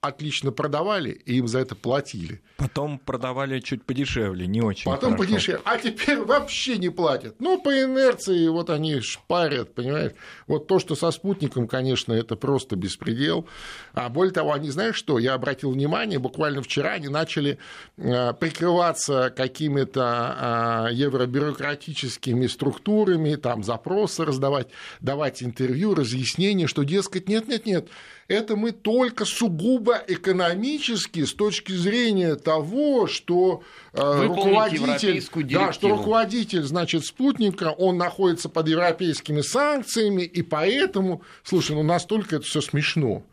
[0.00, 2.40] отлично продавали, и им за это платили.
[2.56, 5.28] Потом продавали чуть подешевле, не очень Потом хорошо.
[5.32, 5.60] подешевле.
[5.64, 7.36] А теперь вообще не платят.
[7.38, 10.12] Ну, по инерции вот они шпарят, понимаешь.
[10.46, 13.46] Вот то, что со спутником, конечно, это просто беспредел.
[13.92, 17.58] А более того, они, знаешь что, я обратил внимание, буквально вчера они начали
[17.98, 24.68] э, прикрываться какими-то э, евробюрократическими структурами, там запросы раздавать,
[25.00, 27.88] давать интервью, разъяснения, что, дескать, нет-нет-нет,
[28.30, 35.20] это мы только сугубо экономически с точки зрения того, что э, руководитель,
[35.52, 42.36] да, что руководитель, значит, спутника, он находится под европейскими санкциями, и поэтому, слушай, ну настолько
[42.36, 43.24] это все смешно.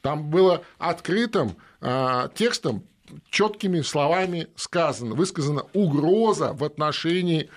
[0.00, 2.82] Там было открытым э, текстом
[3.30, 7.50] четкими словами сказано, высказана угроза в отношении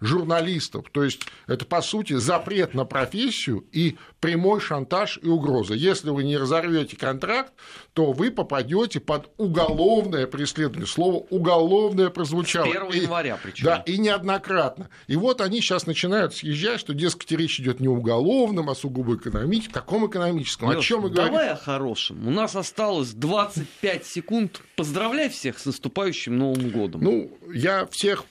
[0.00, 0.86] журналистов.
[0.92, 5.74] То есть это, по сути, запрет на профессию и прямой шантаж и угроза.
[5.74, 7.52] Если вы не разорвете контракт,
[7.92, 10.86] то вы попадете под уголовное преследование.
[10.86, 12.66] Слово уголовное прозвучало.
[12.66, 13.64] С 1 И- января причем.
[13.64, 14.88] Да, и неоднократно.
[15.06, 19.16] И вот они сейчас начинают съезжать, что, дескать, речь идет не о уголовном, а сугубо
[19.16, 19.74] экономическом.
[19.74, 20.68] Каком экономическом?
[20.70, 21.32] о Лёш, чем мы говорим?
[21.32, 22.26] давай о хорошем.
[22.26, 24.60] У нас осталось 25 секунд.
[24.76, 27.02] Поздравляй всех с наступающим Новым годом.
[27.02, 28.24] Ну, я всех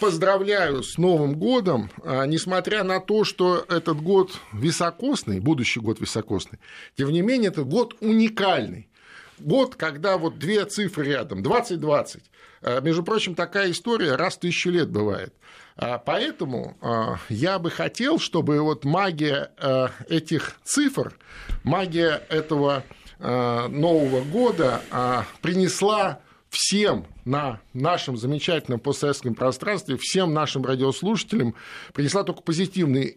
[0.00, 6.58] поздравляю с Новым годом, А, несмотря на то, что этот год високосный, будущий год високосный,
[6.96, 8.88] тем не менее, это год уникальный.
[9.38, 12.22] год, когда вот две цифры рядом, 2020.
[12.62, 15.34] Э, между прочим, такая история раз в тысячу лет бывает.
[15.76, 19.50] А, поэтому а, я бы хотел, чтобы вот магия
[20.08, 21.18] этих цифр,
[21.64, 22.84] магия этого
[23.18, 26.21] Нового года а, принесла
[26.52, 31.54] всем на нашем замечательном постсоветском пространстве, всем нашим радиослушателям
[31.94, 33.16] принесла только позитивные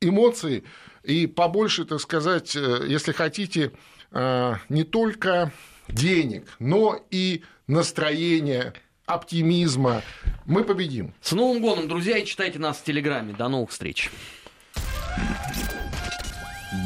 [0.00, 0.64] эмоции
[1.04, 3.70] и побольше, так сказать, если хотите,
[4.10, 5.52] не только
[5.88, 8.74] денег, но и настроения,
[9.06, 10.02] оптимизма.
[10.44, 11.14] Мы победим.
[11.20, 13.32] С Новым годом, друзья, и читайте нас в Телеграме.
[13.32, 14.10] До новых встреч.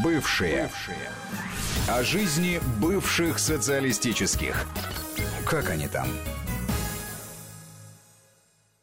[0.05, 0.65] Бывшие.
[0.65, 1.11] Бывшие.
[1.89, 4.67] О жизни бывших социалистических.
[5.47, 6.09] Как они там?